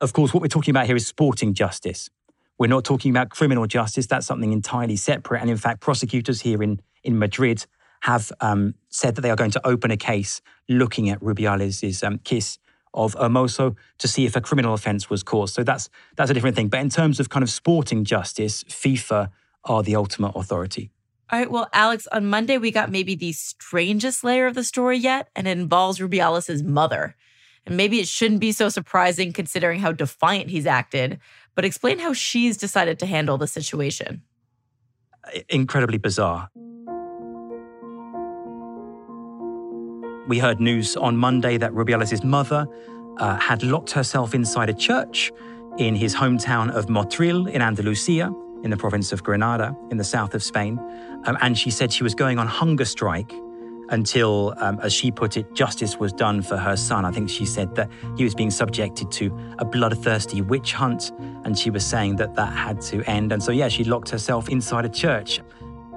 Of 0.00 0.12
course, 0.12 0.34
what 0.34 0.42
we're 0.42 0.48
talking 0.48 0.72
about 0.72 0.86
here 0.86 0.96
is 0.96 1.06
sporting 1.06 1.54
justice. 1.54 2.10
We're 2.58 2.68
not 2.68 2.84
talking 2.84 3.10
about 3.10 3.30
criminal 3.30 3.66
justice. 3.66 4.06
That's 4.06 4.26
something 4.26 4.52
entirely 4.52 4.96
separate. 4.96 5.40
And 5.40 5.50
in 5.50 5.56
fact, 5.56 5.80
prosecutors 5.80 6.40
here 6.42 6.62
in, 6.62 6.80
in 7.02 7.18
Madrid 7.18 7.66
have 8.02 8.32
um, 8.40 8.74
said 8.88 9.14
that 9.14 9.22
they 9.22 9.30
are 9.30 9.36
going 9.36 9.50
to 9.52 9.66
open 9.66 9.90
a 9.90 9.96
case 9.96 10.40
looking 10.68 11.08
at 11.08 11.20
Rubiales' 11.20 12.04
um, 12.04 12.18
kiss 12.18 12.58
of 12.94 13.14
Hermoso 13.14 13.76
to 13.98 14.08
see 14.08 14.26
if 14.26 14.36
a 14.36 14.40
criminal 14.40 14.74
offence 14.74 15.08
was 15.08 15.22
caused. 15.22 15.54
So 15.54 15.64
that's 15.64 15.88
that's 16.16 16.30
a 16.30 16.34
different 16.34 16.56
thing. 16.56 16.68
But 16.68 16.80
in 16.80 16.90
terms 16.90 17.20
of 17.20 17.30
kind 17.30 17.42
of 17.42 17.50
sporting 17.50 18.04
justice, 18.04 18.64
FIFA 18.64 19.30
are 19.64 19.82
the 19.82 19.96
ultimate 19.96 20.32
authority. 20.34 20.90
All 21.30 21.38
right, 21.38 21.50
well, 21.50 21.68
Alex, 21.72 22.06
on 22.08 22.26
Monday 22.26 22.58
we 22.58 22.70
got 22.70 22.90
maybe 22.90 23.14
the 23.14 23.32
strangest 23.32 24.22
layer 24.22 24.46
of 24.46 24.54
the 24.54 24.64
story 24.64 24.98
yet, 24.98 25.28
and 25.34 25.48
it 25.48 25.56
involves 25.56 25.98
Rubiales' 25.98 26.62
mother. 26.62 27.16
And 27.64 27.76
maybe 27.76 28.00
it 28.00 28.08
shouldn't 28.08 28.40
be 28.40 28.52
so 28.52 28.68
surprising 28.68 29.32
considering 29.32 29.80
how 29.80 29.92
defiant 29.92 30.50
he's 30.50 30.66
acted, 30.66 31.20
but 31.54 31.64
explain 31.64 31.98
how 31.98 32.12
she's 32.12 32.56
decided 32.56 32.98
to 32.98 33.06
handle 33.06 33.38
the 33.38 33.46
situation. 33.46 34.22
Incredibly 35.48 35.98
bizarre. 35.98 36.50
We 40.28 40.38
heard 40.38 40.60
news 40.60 40.96
on 40.96 41.16
Monday 41.16 41.58
that 41.58 41.72
Rubiales' 41.72 42.24
mother 42.24 42.66
uh, 43.18 43.36
had 43.36 43.62
locked 43.62 43.90
herself 43.90 44.34
inside 44.34 44.70
a 44.70 44.74
church 44.74 45.32
in 45.78 45.94
his 45.94 46.14
hometown 46.14 46.70
of 46.70 46.86
Motril 46.86 47.50
in 47.50 47.60
Andalusia, 47.60 48.32
in 48.62 48.70
the 48.70 48.76
province 48.76 49.12
of 49.12 49.22
Granada, 49.22 49.76
in 49.90 49.96
the 49.96 50.04
south 50.04 50.34
of 50.34 50.42
Spain. 50.42 50.78
Um, 51.24 51.36
and 51.40 51.58
she 51.58 51.70
said 51.70 51.92
she 51.92 52.04
was 52.04 52.14
going 52.14 52.38
on 52.38 52.46
hunger 52.46 52.84
strike 52.84 53.32
until, 53.88 54.54
um, 54.58 54.78
as 54.82 54.92
she 54.92 55.10
put 55.10 55.36
it, 55.36 55.52
justice 55.54 55.98
was 55.98 56.12
done 56.12 56.42
for 56.42 56.56
her 56.56 56.76
son. 56.76 57.04
I 57.04 57.10
think 57.10 57.28
she 57.28 57.44
said 57.44 57.74
that 57.74 57.90
he 58.16 58.24
was 58.24 58.34
being 58.34 58.50
subjected 58.50 59.10
to 59.12 59.54
a 59.58 59.64
bloodthirsty 59.64 60.40
witch 60.40 60.72
hunt, 60.72 61.12
and 61.44 61.58
she 61.58 61.70
was 61.70 61.84
saying 61.84 62.16
that 62.16 62.34
that 62.34 62.52
had 62.52 62.80
to 62.82 63.02
end. 63.04 63.32
And 63.32 63.42
so, 63.42 63.52
yeah, 63.52 63.68
she 63.68 63.84
locked 63.84 64.08
herself 64.08 64.48
inside 64.48 64.84
a 64.84 64.88
church. 64.88 65.40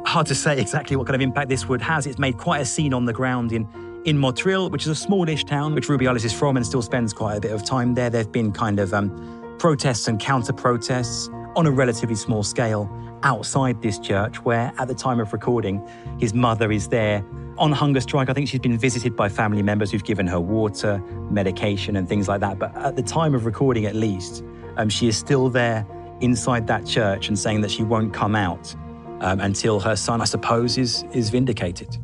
Hard 0.06 0.28
to 0.28 0.36
say 0.36 0.60
exactly 0.60 0.96
what 0.96 1.08
kind 1.08 1.16
of 1.16 1.22
impact 1.22 1.50
this 1.50 1.68
would 1.68 1.82
have. 1.82 2.06
It's 2.06 2.20
made 2.20 2.38
quite 2.38 2.62
a 2.62 2.66
scene 2.66 2.94
on 2.94 3.06
the 3.06 3.14
ground 3.14 3.52
in 3.52 3.68
in 4.06 4.20
Motril, 4.20 4.70
which 4.70 4.84
is 4.84 4.90
a 4.90 4.96
smallish 4.96 5.46
town, 5.46 5.74
which 5.74 5.88
Rubiales 5.88 6.24
is 6.24 6.32
from 6.32 6.58
and 6.58 6.66
still 6.66 6.84
spends 6.84 7.12
quite 7.12 7.38
a 7.38 7.42
bit 7.42 7.52
of 7.52 7.66
time 7.66 7.96
there. 7.96 8.12
There've 8.12 8.32
been 8.32 8.52
kind 8.52 8.80
of 8.80 8.94
um, 8.94 9.56
protests 9.58 10.08
and 10.08 10.20
counter 10.20 10.54
protests 10.54 11.28
on 11.56 11.66
a 11.66 11.72
relatively 11.72 12.16
small 12.16 12.44
scale 12.44 12.88
outside 13.24 13.82
this 13.82 13.98
church, 13.98 14.44
where 14.44 14.72
at 14.78 14.88
the 14.88 14.94
time 14.94 15.20
of 15.20 15.34
recording, 15.34 15.82
his 16.20 16.36
mother 16.36 16.72
is 16.72 16.88
there 16.90 17.26
on 17.58 17.72
hunger 17.72 18.02
strike. 18.02 18.30
I 18.30 18.34
think 18.34 18.50
she's 18.50 18.60
been 18.60 18.78
visited 18.78 19.16
by 19.16 19.30
family 19.30 19.64
members 19.64 19.92
who've 19.92 20.04
given 20.04 20.28
her 20.28 20.40
water, 20.40 21.00
medication, 21.30 21.96
and 21.96 22.08
things 22.08 22.28
like 22.28 22.42
that. 22.42 22.60
But 22.60 22.76
at 22.76 22.96
the 22.96 23.04
time 23.04 23.34
of 23.34 23.46
recording, 23.46 23.86
at 23.86 23.96
least, 23.96 24.44
um, 24.78 24.90
she 24.90 25.08
is 25.08 25.18
still 25.18 25.50
there 25.50 25.86
inside 26.22 26.68
that 26.68 26.86
church 26.86 27.28
and 27.28 27.38
saying 27.38 27.62
that 27.62 27.72
she 27.72 27.84
won't 27.84 28.14
come 28.14 28.36
out 28.36 28.76
um, 29.22 29.40
until 29.40 29.80
her 29.80 29.96
son, 29.96 30.22
I 30.22 30.26
suppose, 30.26 30.78
is, 30.78 31.04
is 31.14 31.30
vindicated. 31.30 31.98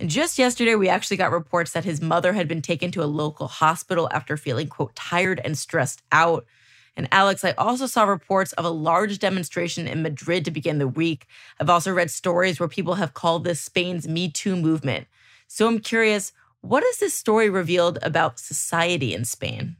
And 0.00 0.08
just 0.08 0.38
yesterday, 0.38 0.76
we 0.76 0.88
actually 0.88 1.16
got 1.16 1.32
reports 1.32 1.72
that 1.72 1.84
his 1.84 2.00
mother 2.00 2.32
had 2.32 2.46
been 2.46 2.62
taken 2.62 2.92
to 2.92 3.02
a 3.02 3.06
local 3.06 3.48
hospital 3.48 4.08
after 4.12 4.36
feeling, 4.36 4.68
quote, 4.68 4.94
tired 4.94 5.40
and 5.44 5.58
stressed 5.58 6.02
out. 6.12 6.46
And 6.98 7.06
Alex, 7.12 7.44
I 7.44 7.52
also 7.52 7.86
saw 7.86 8.02
reports 8.02 8.52
of 8.54 8.64
a 8.64 8.70
large 8.70 9.20
demonstration 9.20 9.86
in 9.86 10.02
Madrid 10.02 10.44
to 10.46 10.50
begin 10.50 10.78
the 10.78 10.88
week. 10.88 11.26
I've 11.60 11.70
also 11.70 11.92
read 11.92 12.10
stories 12.10 12.58
where 12.58 12.68
people 12.68 12.94
have 12.94 13.14
called 13.14 13.44
this 13.44 13.60
Spain's 13.60 14.08
Me 14.08 14.28
Too 14.28 14.56
movement. 14.56 15.06
So 15.46 15.68
I'm 15.68 15.78
curious, 15.78 16.32
what 16.60 16.82
has 16.82 16.96
this 16.96 17.14
story 17.14 17.48
revealed 17.48 18.00
about 18.02 18.40
society 18.40 19.14
in 19.14 19.24
Spain? 19.24 19.76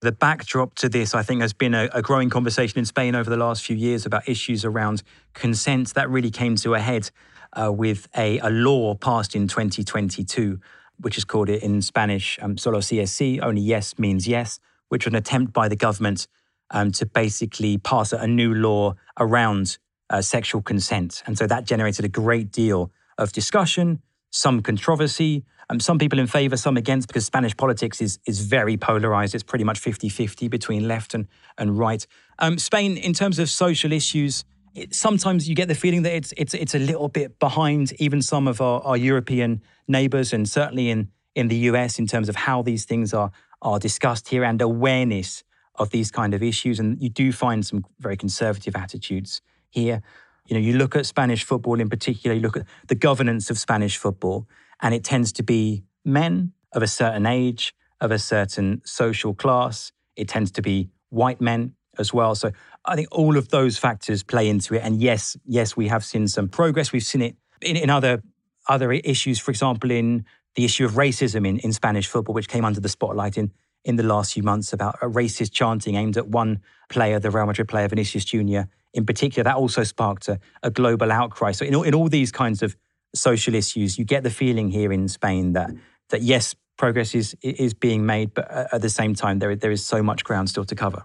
The 0.00 0.12
backdrop 0.12 0.76
to 0.76 0.88
this, 0.88 1.12
I 1.12 1.24
think, 1.24 1.40
has 1.40 1.52
been 1.52 1.74
a, 1.74 1.90
a, 1.92 2.02
growing 2.02 2.30
conversation 2.30 2.78
in 2.78 2.84
Spain 2.84 3.16
over 3.16 3.28
the 3.28 3.36
last 3.36 3.64
few 3.66 3.76
years 3.76 4.06
about 4.06 4.28
issues 4.28 4.64
around 4.64 5.02
consent. 5.34 5.94
That 5.94 6.08
really 6.08 6.30
came 6.30 6.54
to 6.56 6.74
a 6.74 6.78
head 6.78 7.10
uh, 7.52 7.72
with 7.72 8.06
a, 8.16 8.38
a, 8.38 8.48
law 8.48 8.94
passed 8.94 9.34
in 9.34 9.48
2022, 9.48 10.60
which 11.00 11.18
is 11.18 11.24
called 11.24 11.48
in 11.48 11.82
Spanish 11.82 12.38
um, 12.40 12.56
solo 12.56 12.78
si, 12.78 13.40
only 13.40 13.60
yes 13.60 13.98
means 13.98 14.28
yes, 14.28 14.60
which 14.88 15.04
was 15.04 15.12
an 15.12 15.18
attempt 15.18 15.52
by 15.52 15.66
the 15.66 15.76
government 15.76 16.28
um, 16.70 16.92
to 16.92 17.06
basically 17.06 17.78
pass 17.78 18.12
a 18.12 18.26
new 18.26 18.54
law 18.54 18.94
around 19.18 19.78
uh, 20.08 20.20
sexual 20.20 20.62
consent. 20.62 21.22
And 21.26 21.38
so 21.38 21.46
that 21.46 21.64
generated 21.64 22.04
a 22.04 22.08
great 22.08 22.50
deal 22.50 22.90
of 23.18 23.32
discussion, 23.32 24.02
some 24.30 24.62
controversy, 24.62 25.44
um, 25.68 25.78
some 25.78 25.98
people 25.98 26.18
in 26.18 26.26
favor, 26.26 26.56
some 26.56 26.76
against, 26.76 27.06
because 27.06 27.24
Spanish 27.24 27.56
politics 27.56 28.00
is, 28.00 28.18
is 28.26 28.40
very 28.40 28.76
polarized. 28.76 29.34
It's 29.34 29.44
pretty 29.44 29.64
much 29.64 29.78
50 29.78 30.08
50 30.08 30.48
between 30.48 30.88
left 30.88 31.14
and, 31.14 31.28
and 31.58 31.78
right. 31.78 32.04
Um, 32.40 32.58
Spain, 32.58 32.96
in 32.96 33.12
terms 33.12 33.38
of 33.38 33.48
social 33.48 33.92
issues, 33.92 34.44
sometimes 34.90 35.48
you 35.48 35.54
get 35.54 35.68
the 35.68 35.74
feeling 35.74 36.02
that 36.02 36.14
it's 36.14 36.32
it's 36.36 36.54
it's 36.54 36.74
a 36.74 36.78
little 36.78 37.08
bit 37.08 37.38
behind 37.38 37.92
even 37.98 38.22
some 38.22 38.48
of 38.48 38.60
our, 38.60 38.80
our 38.82 38.96
European 38.96 39.62
neighbours, 39.88 40.32
and 40.32 40.48
certainly 40.48 40.90
in 40.90 41.08
in 41.34 41.48
the 41.48 41.56
US 41.56 41.98
in 41.98 42.06
terms 42.06 42.28
of 42.28 42.36
how 42.36 42.62
these 42.62 42.84
things 42.84 43.12
are 43.14 43.30
are 43.62 43.78
discussed 43.78 44.28
here 44.28 44.44
and 44.44 44.60
awareness 44.60 45.44
of 45.80 45.90
these 45.90 46.10
kind 46.10 46.34
of 46.34 46.42
issues. 46.42 46.78
And 46.78 47.00
you 47.02 47.08
do 47.08 47.32
find 47.32 47.66
some 47.66 47.84
very 47.98 48.16
conservative 48.16 48.76
attitudes 48.76 49.40
here. 49.70 50.02
You 50.46 50.54
know, 50.54 50.60
you 50.60 50.74
look 50.74 50.94
at 50.94 51.06
Spanish 51.06 51.42
football 51.42 51.80
in 51.80 51.88
particular. 51.88 52.36
You 52.36 52.42
look 52.42 52.58
at 52.58 52.66
the 52.88 52.94
governance 52.94 53.50
of 53.50 53.58
Spanish 53.58 53.96
football, 53.96 54.46
and 54.82 54.94
it 54.94 55.02
tends 55.02 55.32
to 55.32 55.42
be 55.42 55.82
men 56.04 56.52
of 56.72 56.82
a 56.82 56.86
certain 56.86 57.26
age, 57.26 57.74
of 58.00 58.10
a 58.10 58.18
certain 58.18 58.82
social 58.84 59.34
class. 59.34 59.90
It 60.16 60.28
tends 60.28 60.50
to 60.52 60.62
be 60.62 60.90
white 61.08 61.40
men 61.40 61.74
as 61.98 62.12
well. 62.12 62.34
So 62.34 62.52
I 62.84 62.94
think 62.94 63.08
all 63.10 63.36
of 63.36 63.48
those 63.48 63.78
factors 63.78 64.22
play 64.22 64.48
into 64.48 64.74
it. 64.74 64.82
And 64.84 65.00
yes, 65.00 65.36
yes, 65.46 65.76
we 65.76 65.88
have 65.88 66.04
seen 66.04 66.28
some 66.28 66.48
progress. 66.48 66.92
We've 66.92 67.02
seen 67.02 67.22
it 67.22 67.36
in, 67.62 67.76
in 67.76 67.90
other 67.90 68.22
other 68.68 68.92
issues, 68.92 69.38
for 69.40 69.50
example, 69.50 69.90
in 69.90 70.24
the 70.54 70.64
issue 70.64 70.84
of 70.84 70.92
racism 70.92 71.46
in, 71.46 71.58
in 71.58 71.72
Spanish 71.72 72.06
football, 72.06 72.34
which 72.34 72.48
came 72.48 72.64
under 72.64 72.80
the 72.80 72.88
spotlight 72.88 73.38
in, 73.38 73.50
in 73.84 73.96
the 73.96 74.02
last 74.02 74.34
few 74.34 74.42
months 74.42 74.72
about 74.72 74.96
a 75.02 75.06
racist 75.06 75.52
chanting 75.52 75.94
aimed 75.94 76.16
at 76.16 76.28
one 76.28 76.60
player, 76.88 77.18
the 77.18 77.30
Real 77.30 77.46
Madrid 77.46 77.68
player 77.68 77.88
Vinicius 77.88 78.24
Jr. 78.24 78.62
in 78.92 79.06
particular. 79.06 79.44
That 79.44 79.56
also 79.56 79.84
sparked 79.84 80.28
a, 80.28 80.38
a 80.62 80.70
global 80.70 81.10
outcry. 81.10 81.52
So 81.52 81.64
in 81.64 81.74
all, 81.74 81.82
in 81.82 81.94
all 81.94 82.08
these 82.08 82.32
kinds 82.32 82.62
of 82.62 82.76
social 83.14 83.54
issues, 83.54 83.98
you 83.98 84.04
get 84.04 84.22
the 84.22 84.30
feeling 84.30 84.70
here 84.70 84.92
in 84.92 85.08
Spain 85.08 85.52
that 85.54 85.70
that 86.10 86.22
yes, 86.22 86.54
progress 86.76 87.14
is 87.14 87.36
is 87.42 87.74
being 87.74 88.04
made, 88.04 88.34
but 88.34 88.50
at 88.72 88.82
the 88.82 88.90
same 88.90 89.14
time, 89.14 89.38
there 89.38 89.56
there 89.56 89.70
is 89.70 89.84
so 89.84 90.02
much 90.02 90.24
ground 90.24 90.48
still 90.50 90.64
to 90.64 90.74
cover. 90.74 91.04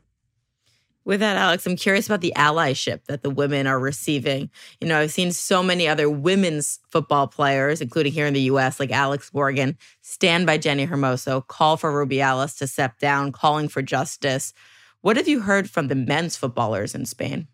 With 1.06 1.20
that, 1.20 1.38
Alex, 1.38 1.68
I'm 1.68 1.76
curious 1.76 2.08
about 2.08 2.22
the 2.22 2.34
allyship 2.36 3.06
that 3.06 3.22
the 3.22 3.30
women 3.30 3.68
are 3.68 3.80
receiving. 3.80 4.50
You 4.82 4.88
know, 4.88 5.00
I've 5.00 5.12
seen 5.12 5.32
so 5.32 5.62
many 5.62 5.88
other 5.88 6.10
women's 6.10 6.80
football 6.89 7.28
players, 7.28 7.80
including 7.80 8.12
here 8.12 8.26
in 8.26 8.34
the 8.34 8.41
US, 8.41 8.80
like 8.80 8.91
Alex 8.91 9.32
Morgan, 9.32 9.78
stand 10.02 10.48
by 10.48 10.58
Jenni 10.58 10.89
Hermoso, 10.89 11.46
call 11.48 11.78
for 11.78 11.91
Rubiales 11.91 12.58
to 12.58 12.65
step 12.65 12.98
down, 12.98 13.32
calling 13.32 13.68
for 13.68 13.84
justice. 13.84 14.52
What 15.02 15.15
have 15.15 15.28
you 15.28 15.41
heard 15.41 15.70
from 15.70 15.89
the 15.89 15.96
men's 15.96 16.36
footballers 16.36 16.96
in 16.96 17.06
Spain? 17.06 17.48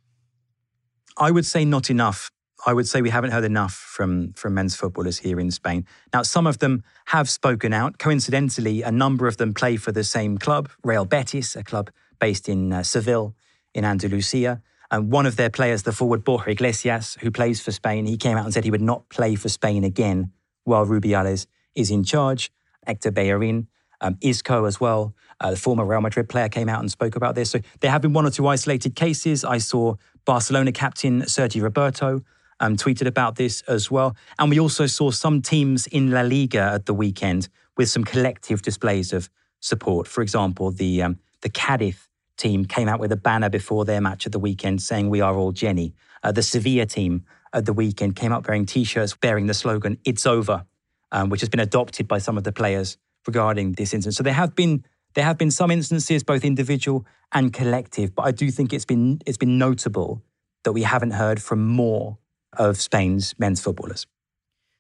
I 1.18 1.30
would 1.30 1.46
say 1.46 1.66
not 1.66 1.90
enough. 1.90 2.32
I 2.66 2.74
would 2.74 2.88
say 2.88 3.02
we 3.02 3.10
haven't 3.10 3.32
heard 3.32 3.44
enough 3.44 3.74
from, 3.74 4.32
from 4.34 4.54
men's 4.54 4.78
footballers 4.78 5.20
here 5.20 5.40
in 5.42 5.52
Spain. 5.52 5.86
Now, 6.14 6.22
some 6.22 6.48
of 6.48 6.60
them 6.60 6.84
have 7.08 7.30
spoken 7.30 7.74
out. 7.74 7.98
Coincidentally, 7.98 8.82
a 8.82 8.92
number 8.92 9.28
of 9.28 9.38
them 9.38 9.54
play 9.54 9.76
for 9.76 9.92
the 9.92 10.06
same 10.06 10.38
club, 10.38 10.70
Real 10.84 11.04
Betis, 11.04 11.56
a 11.58 11.64
club 11.64 11.90
based 12.22 12.48
in 12.48 12.72
uh, 12.72 12.84
Seville 12.84 13.36
in 13.74 13.84
Andalusia. 13.84 14.62
And 14.90 15.12
one 15.12 15.26
of 15.26 15.36
their 15.36 15.50
players, 15.50 15.84
the 15.84 15.92
forward 15.92 16.24
Borja 16.24 16.52
Iglesias, 16.52 17.18
who 17.22 17.32
plays 17.32 17.60
for 17.60 17.72
Spain, 17.72 18.06
he 18.06 18.16
came 18.16 18.38
out 18.38 18.46
and 18.46 18.54
said 18.54 18.64
he 18.64 18.72
would 18.72 18.82
not 18.82 19.10
play 19.10 19.36
for 19.36 19.50
Spain 19.50 19.84
again 19.84 20.32
while 20.64 20.86
Rubiales 20.86 21.48
is 21.76 21.90
in 21.90 22.04
charge. 22.04 22.52
Hector 22.86 23.12
Bellerin, 23.12 23.68
um, 24.02 24.18
Isco 24.22 24.66
as 24.66 24.80
well, 24.80 25.14
uh, 25.40 25.52
the 25.52 25.58
former 25.58 25.86
Real 25.86 26.02
Madrid 26.02 26.30
player, 26.30 26.50
came 26.50 26.70
out 26.70 26.80
and 26.80 26.92
spoke 26.92 27.16
about 27.16 27.36
this. 27.36 27.50
So 27.50 27.60
there 27.80 27.92
have 27.92 28.02
been 28.02 28.14
one 28.14 28.26
or 28.26 28.32
two 28.32 28.48
isolated 28.48 28.96
cases. 28.96 29.44
I 29.44 29.58
saw 29.60 29.96
Barcelona 30.26 30.72
captain 30.72 31.28
Sergi 31.28 31.62
Roberto 31.62 32.22
um, 32.60 32.76
tweeted 32.76 33.08
about 33.08 33.36
this 33.36 33.62
as 33.62 33.90
well. 33.90 34.16
And 34.38 34.50
we 34.50 34.60
also 34.60 34.86
saw 34.86 35.12
some 35.12 35.42
teams 35.42 35.88
in 35.88 36.12
La 36.12 36.22
Liga 36.22 36.72
at 36.74 36.86
the 36.86 36.94
weekend 36.94 37.50
with 37.78 37.90
some 37.90 38.04
collective 38.04 38.62
displays 38.62 39.14
of 39.14 39.30
support. 39.62 40.08
For 40.08 40.22
example, 40.22 40.72
the 40.72 41.02
um, 41.02 41.20
the 41.42 41.50
Cadiz 41.50 42.08
team 42.38 42.66
came 42.66 42.88
out 42.88 43.00
with 43.00 43.12
a 43.12 43.18
banner 43.18 43.50
before 43.50 43.86
their 43.86 44.02
match 44.02 44.26
at 44.26 44.32
the 44.32 44.40
weekend 44.40 44.82
saying, 44.82 45.10
We 45.10 45.22
are 45.22 45.36
all 45.36 45.52
Jenny. 45.52 45.94
Uh, 46.24 46.32
the 46.32 46.44
Sevilla 46.44 46.86
team 46.86 47.26
at 47.54 47.66
the 47.66 47.74
weekend 47.74 48.16
came 48.16 48.32
out 48.32 48.48
wearing 48.48 48.66
t 48.66 48.84
shirts 48.84 49.16
bearing 49.16 49.48
the 49.48 49.54
slogan, 49.54 49.98
It's 50.06 50.26
Over, 50.26 50.66
um, 51.12 51.30
which 51.30 51.42
has 51.42 51.50
been 51.50 51.60
adopted 51.60 52.08
by 52.08 52.18
some 52.18 52.38
of 52.38 52.44
the 52.44 52.52
players 52.52 52.98
regarding 53.28 53.74
this 53.74 53.94
incident. 53.94 54.16
So 54.16 54.24
there 54.24 54.34
have 54.34 54.56
been. 54.56 54.86
There 55.14 55.26
have 55.26 55.38
been 55.38 55.52
some 55.52 55.72
instances, 55.72 56.24
both 56.24 56.46
individual 56.46 57.06
and 57.34 57.52
collective, 57.52 58.16
but 58.16 58.22
I 58.22 58.32
do 58.32 58.50
think 58.50 58.72
it's 58.72 58.86
been 58.86 59.22
it's 59.26 59.38
been 59.38 59.58
notable 59.58 60.24
that 60.64 60.72
we 60.72 60.84
haven't 60.84 61.12
heard 61.12 61.42
from 61.42 61.68
more 61.68 62.18
of 62.58 62.80
Spain's 62.80 63.36
men's 63.38 63.60
footballers. 63.60 64.08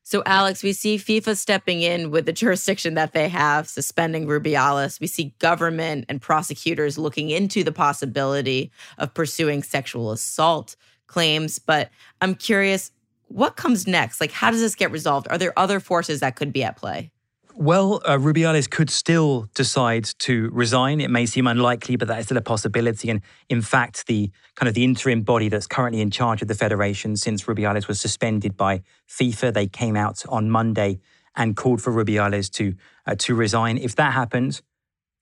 So, 0.03 0.23
Alex, 0.25 0.63
we 0.63 0.73
see 0.73 0.97
FIFA 0.97 1.37
stepping 1.37 1.81
in 1.81 2.09
with 2.11 2.25
the 2.25 2.33
jurisdiction 2.33 2.95
that 2.95 3.13
they 3.13 3.29
have, 3.29 3.69
suspending 3.69 4.25
Rubiales. 4.25 4.99
We 4.99 5.07
see 5.07 5.35
government 5.39 6.05
and 6.09 6.21
prosecutors 6.21 6.97
looking 6.97 7.29
into 7.29 7.63
the 7.63 7.71
possibility 7.71 8.71
of 8.97 9.13
pursuing 9.13 9.63
sexual 9.63 10.11
assault 10.11 10.75
claims. 11.07 11.59
But 11.59 11.91
I'm 12.19 12.35
curious, 12.35 12.91
what 13.27 13.55
comes 13.55 13.87
next? 13.87 14.19
Like, 14.19 14.31
how 14.31 14.51
does 14.51 14.59
this 14.59 14.75
get 14.75 14.91
resolved? 14.91 15.27
Are 15.29 15.37
there 15.37 15.57
other 15.57 15.79
forces 15.79 16.19
that 16.21 16.35
could 16.35 16.51
be 16.51 16.63
at 16.63 16.77
play? 16.77 17.11
Well, 17.55 18.01
uh, 18.05 18.17
Rubiales 18.17 18.69
could 18.69 18.89
still 18.89 19.49
decide 19.53 20.05
to 20.19 20.49
resign. 20.53 21.01
It 21.01 21.09
may 21.09 21.25
seem 21.25 21.47
unlikely, 21.47 21.97
but 21.97 22.07
that 22.07 22.19
is 22.19 22.25
still 22.25 22.37
a 22.37 22.41
possibility. 22.41 23.09
And 23.09 23.21
in 23.49 23.61
fact, 23.61 24.07
the 24.07 24.31
kind 24.55 24.69
of 24.69 24.73
the 24.73 24.83
interim 24.83 25.21
body 25.21 25.49
that's 25.49 25.67
currently 25.67 26.01
in 26.01 26.11
charge 26.11 26.41
of 26.41 26.47
the 26.47 26.55
federation, 26.55 27.17
since 27.17 27.43
Rubiales 27.43 27.87
was 27.87 27.99
suspended 27.99 28.55
by 28.55 28.81
FIFA, 29.09 29.53
they 29.53 29.67
came 29.67 29.97
out 29.97 30.23
on 30.29 30.49
Monday 30.49 30.99
and 31.35 31.55
called 31.55 31.81
for 31.81 31.91
Rubiales 31.91 32.49
to 32.53 32.73
uh, 33.05 33.15
to 33.19 33.35
resign. 33.35 33.77
If 33.77 33.95
that 33.95 34.13
happened, 34.13 34.61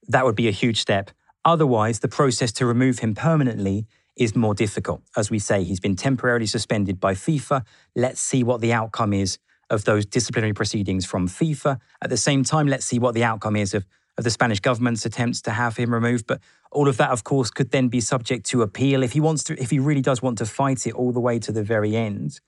that 0.08 0.24
would 0.24 0.36
be 0.36 0.48
a 0.48 0.52
huge 0.52 0.80
step. 0.80 1.12
Otherwise, 1.46 2.00
the 2.00 2.08
process 2.08 2.52
to 2.54 2.66
remove 2.66 3.00
him 3.00 3.16
permanently 3.16 3.88
is 4.16 4.36
more 4.36 4.54
difficult. 4.54 5.02
As 5.16 5.32
we 5.32 5.40
say, 5.40 5.64
he's 5.64 5.80
been 5.80 5.96
temporarily 5.96 6.46
suspended 6.46 7.00
by 7.00 7.14
FIFA. 7.14 7.64
Let's 7.96 8.20
see 8.22 8.44
what 8.44 8.62
the 8.62 8.74
outcome 8.74 9.14
is 9.14 9.40
of 9.70 9.86
those 9.86 10.06
disciplinary 10.06 10.54
proceedings 10.54 11.06
from 11.06 11.28
FIFA. 11.28 11.80
At 12.02 12.10
the 12.10 12.18
same 12.18 12.44
time, 12.44 12.68
let's 12.68 12.86
see 12.86 13.00
what 13.00 13.14
the 13.14 13.24
outcome 13.24 13.56
is 13.56 13.74
of, 13.74 13.86
of 14.18 14.24
the 14.24 14.30
Spanish 14.30 14.60
government's 14.60 15.06
attempts 15.06 15.42
to 15.44 15.52
have 15.52 15.78
him 15.78 15.94
removed. 15.94 16.28
But 16.28 16.42
all 16.72 16.88
of 16.88 16.98
that, 16.98 17.12
of 17.12 17.24
course, 17.24 17.52
could 17.52 17.72
then 17.72 17.88
be 17.88 18.02
subject 18.02 18.46
to 18.48 18.62
appeal 18.62 19.04
if 19.04 19.14
he 19.14 19.20
wants 19.20 19.44
to, 19.46 19.62
if 19.62 19.70
he 19.70 19.80
really 19.80 20.02
does 20.02 20.22
want 20.22 20.38
to 20.40 20.46
fight 20.46 20.88
it 20.88 20.94
all 20.94 21.12
the 21.12 21.20
way 21.20 21.40
to 21.40 21.52
the 21.52 21.64
very 21.64 21.96
end. 21.96 22.40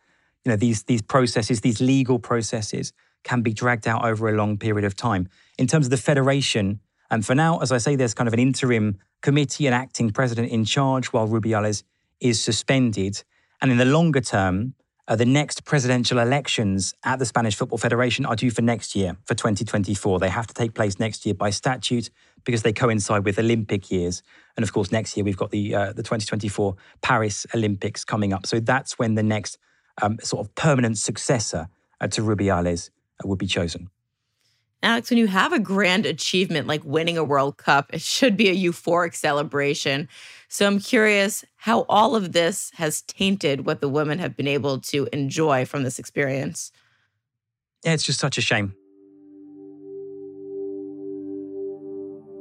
You 0.44 0.52
know, 0.52 0.56
these 0.56 0.84
these 0.84 1.02
processes, 1.02 1.62
these 1.62 1.80
legal 1.80 2.18
processes, 2.18 2.94
can 3.24 3.42
be 3.42 3.54
dragged 3.54 3.88
out 3.88 4.04
over 4.04 4.28
a 4.28 4.34
long 4.34 4.58
period 4.58 4.86
of 4.86 4.96
time. 4.96 5.30
In 5.58 5.68
terms 5.68 5.86
of 5.86 5.92
the 5.92 5.98
federation, 5.98 6.80
and 7.12 7.26
for 7.26 7.36
now, 7.36 7.60
as 7.60 7.72
I 7.72 7.78
say, 7.78 7.96
there's 7.96 8.14
kind 8.14 8.28
of 8.28 8.34
an 8.34 8.40
interim 8.40 8.98
committee 9.22 9.68
and 9.68 9.76
acting 9.76 10.10
president 10.12 10.50
in 10.50 10.66
charge 10.66 11.08
while 11.08 11.28
Rubiales 11.28 11.84
is 12.20 12.42
suspended. 12.42 13.24
And 13.62 13.72
in 13.72 13.78
the 13.78 13.86
longer 13.86 14.22
term, 14.22 14.74
uh, 15.12 15.16
the 15.18 15.26
next 15.26 15.66
presidential 15.66 16.20
elections 16.20 16.96
at 17.04 17.20
the 17.20 17.26
Spanish 17.26 17.54
Football 17.54 17.78
Federation 17.78 18.26
are 18.26 18.38
due 18.38 18.50
for 18.50 18.62
next 18.62 18.96
year, 18.96 19.18
for 19.26 19.36
2024. 19.36 20.20
They 20.20 20.30
have 20.30 20.48
to 20.48 20.54
take 20.54 20.74
place 20.74 21.00
next 21.00 21.26
year 21.26 21.36
by 21.36 21.50
statute 21.50 22.10
because 22.46 22.64
they 22.64 22.72
coincide 22.72 23.26
with 23.26 23.38
Olympic 23.38 23.92
years. 23.92 24.24
And 24.56 24.64
of 24.64 24.72
course, 24.72 24.90
next 24.90 25.18
year 25.18 25.26
we've 25.26 25.36
got 25.36 25.52
the 25.52 25.76
uh, 25.76 25.88
the 25.88 26.02
2024 26.02 26.78
Paris 27.02 27.46
Olympics 27.54 28.06
coming 28.06 28.32
up. 28.32 28.46
So 28.46 28.62
that's 28.62 28.98
when 28.98 29.16
the 29.16 29.24
next 29.24 29.58
um, 30.02 30.18
sort 30.24 30.48
of 30.48 30.56
permanent 30.56 30.98
successor 30.98 31.68
uh, 32.00 32.08
to 32.08 32.22
Rubiales 32.22 32.90
uh, 33.22 33.28
would 33.28 33.38
be 33.38 33.48
chosen. 33.48 33.90
Alex, 34.82 35.10
when 35.10 35.20
you 35.20 35.28
have 35.28 35.52
a 35.52 35.60
grand 35.60 36.06
achievement 36.06 36.68
like 36.68 36.86
winning 36.86 37.18
a 37.18 37.24
World 37.24 37.58
Cup, 37.58 37.94
it 37.94 38.02
should 38.02 38.38
be 38.38 38.48
a 38.48 38.56
euphoric 38.56 39.14
celebration. 39.14 40.08
So 40.52 40.68
I'm 40.68 40.82
curious 40.82 41.46
how 41.56 41.86
all 41.88 42.14
of 42.14 42.34
this 42.34 42.72
has 42.76 43.04
tainted 43.04 43.66
what 43.66 43.80
the 43.80 43.88
women 43.88 44.20
have 44.20 44.36
been 44.36 44.50
able 44.50 44.82
to 44.82 45.08
enjoy 45.14 45.64
from 45.64 45.84
this 45.84 45.98
experience. 45.98 46.74
Yeah, 47.86 47.94
it's 47.94 48.04
just 48.04 48.20
such 48.20 48.38
a 48.38 48.42
shame. 48.42 48.76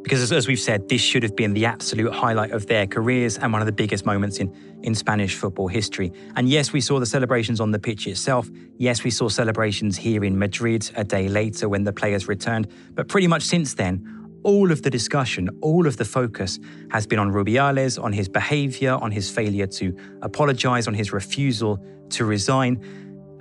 Because 0.03 0.33
as, 0.33 0.49
we've 0.49 0.59
said, 0.59 0.89
this 0.89 1.01
should 1.01 1.23
have 1.23 1.37
been 1.37 1.55
the 1.55 1.67
absolute 1.67 2.13
highlight 2.13 2.51
of 2.51 2.67
their 2.67 2.85
careers 2.85 3.39
and 3.39 3.53
one 3.53 3.63
of 3.63 3.67
the 3.67 3.73
biggest 3.73 4.05
moments 4.05 4.39
in, 4.39 4.53
in 4.83 4.97
Spanish 4.97 5.37
football 5.37 5.69
history. 5.69 6.13
And 6.35 6.49
yes, 6.49 6.73
we 6.73 6.81
saw 6.81 6.99
the 6.99 7.07
celebrations 7.07 7.61
on 7.61 7.71
the 7.71 7.79
pitch 7.79 8.09
itself. 8.09 8.51
Yes, 8.77 9.05
we 9.05 9.13
saw 9.13 9.29
celebrations 9.29 9.97
here 9.97 10.25
in 10.25 10.37
Madrid 10.37 10.91
a 10.97 11.05
day 11.05 11.29
later 11.29 11.69
when 11.69 11.85
the 11.85 11.93
players 11.93 12.27
returned. 12.27 12.67
But 12.95 13.07
pretty 13.07 13.29
much 13.29 13.45
since 13.45 13.75
then, 13.75 14.20
all 14.43 14.73
of 14.73 14.83
the 14.83 14.91
discussion, 14.91 15.49
all 15.61 15.87
of 15.87 15.97
the 15.97 16.05
focus 16.05 16.59
has 16.91 17.07
been 17.07 17.19
on 17.19 17.31
Rubiales, 17.31 18.03
on 18.03 18.13
his 18.13 18.29
behavior, 18.29 18.93
on 18.93 19.11
his 19.11 19.31
failure 19.31 19.67
to 19.67 19.97
apologize, 20.23 20.89
on 20.89 20.95
his 20.95 21.13
refusal 21.13 21.83
to 22.11 22.25
resign. 22.25 22.83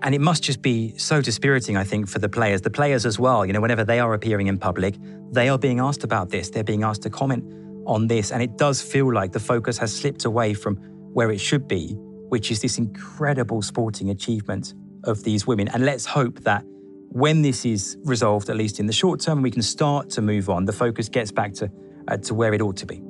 And 0.02 0.16
it 0.16 0.22
must 0.22 0.44
just 0.44 0.62
be 0.62 0.98
so 0.98 1.22
dispiriting, 1.22 1.76
I 1.76 1.84
think, 1.84 2.08
for 2.08 2.20
the 2.20 2.30
players. 2.30 2.62
The 2.62 2.70
players 2.70 3.06
as 3.06 3.20
well, 3.20 3.46
you 3.46 3.54
know, 3.54 3.62
whenever 3.62 3.84
they 3.84 4.00
are 4.00 4.14
appearing 4.14 4.48
in 4.48 4.58
public, 4.58 4.96
they 5.32 5.50
are 5.50 5.58
being 5.58 5.80
asked 5.80 6.04
about 6.04 6.30
this. 6.30 6.50
They're 6.50 6.64
being 6.64 6.84
asked 6.84 7.02
to 7.04 7.10
comment 7.10 7.44
on 7.86 8.08
this. 8.08 8.32
And 8.32 8.42
it 8.42 8.58
does 8.58 8.82
feel 8.82 9.14
like 9.14 9.32
the 9.32 9.40
focus 9.40 9.78
has 9.78 9.96
slipped 9.96 10.26
away 10.26 10.54
from 10.54 10.76
where 11.14 11.32
it 11.32 11.40
should 11.40 11.68
be, 11.68 11.96
which 12.30 12.52
is 12.52 12.62
this 12.62 12.78
incredible 12.78 13.62
sporting 13.62 14.10
achievement 14.10 14.74
of 15.04 15.24
these 15.24 15.48
women. 15.48 15.68
And 15.70 15.86
let's 15.86 16.06
hope 16.06 16.42
that 16.42 16.64
when 17.10 17.41
this 17.41 17.65
is 17.65 17.98
resolved, 18.04 18.50
at 18.50 18.56
least 18.56 18.80
in 18.80 18.86
the 18.86 18.93
short 18.93 19.19
term, 19.19 19.41
we 19.41 19.52
can 19.52 19.62
start 19.62 20.10
to 20.12 20.22
move 20.22 20.50
on. 20.50 20.65
The 20.65 20.74
focus 20.74 21.10
gets 21.10 21.32
back 21.32 21.54
to, 21.56 21.72
uh, 22.08 22.17
to 22.17 22.34
where 22.34 22.54
it 22.54 22.62
ought 22.62 22.78
to 22.78 22.86
be. 22.86 23.02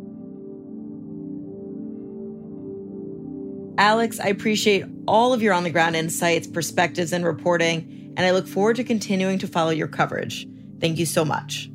Alex, 3.78 4.20
I 4.20 4.28
appreciate 4.28 4.86
all 5.08 5.34
of 5.34 5.42
your 5.42 5.54
on 5.54 5.64
the 5.64 5.70
ground 5.70 5.96
insights, 5.96 6.48
perspectives, 6.48 7.14
and 7.14 7.24
reporting, 7.24 8.14
and 8.18 8.26
I 8.26 8.32
look 8.32 8.48
forward 8.48 8.76
to 8.78 8.84
continuing 8.84 9.40
to 9.40 9.48
follow 9.48 9.72
your 9.72 9.88
coverage. 9.88 10.48
Thank 10.82 10.98
you 10.98 11.06
so 11.06 11.24
much. 11.24 11.70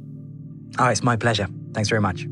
Oh, 0.79 0.89
it's 0.89 1.03
my 1.03 1.17
pleasure. 1.17 1.49
Thanks 1.73 1.89
very 1.89 2.01
much. 2.01 2.25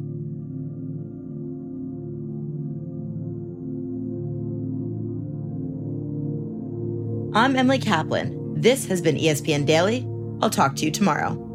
I'm 7.35 7.57
Emily 7.57 7.79
Kaplan. 7.79 8.42
This 8.63 8.87
has 8.87 9.01
been 9.01 9.17
ESPN 9.17 9.67
Daily. 9.67 10.07
I'll 10.41 10.49
talk 10.49 10.77
to 10.77 10.85
you 10.85 10.93
tomorrow. 10.93 11.52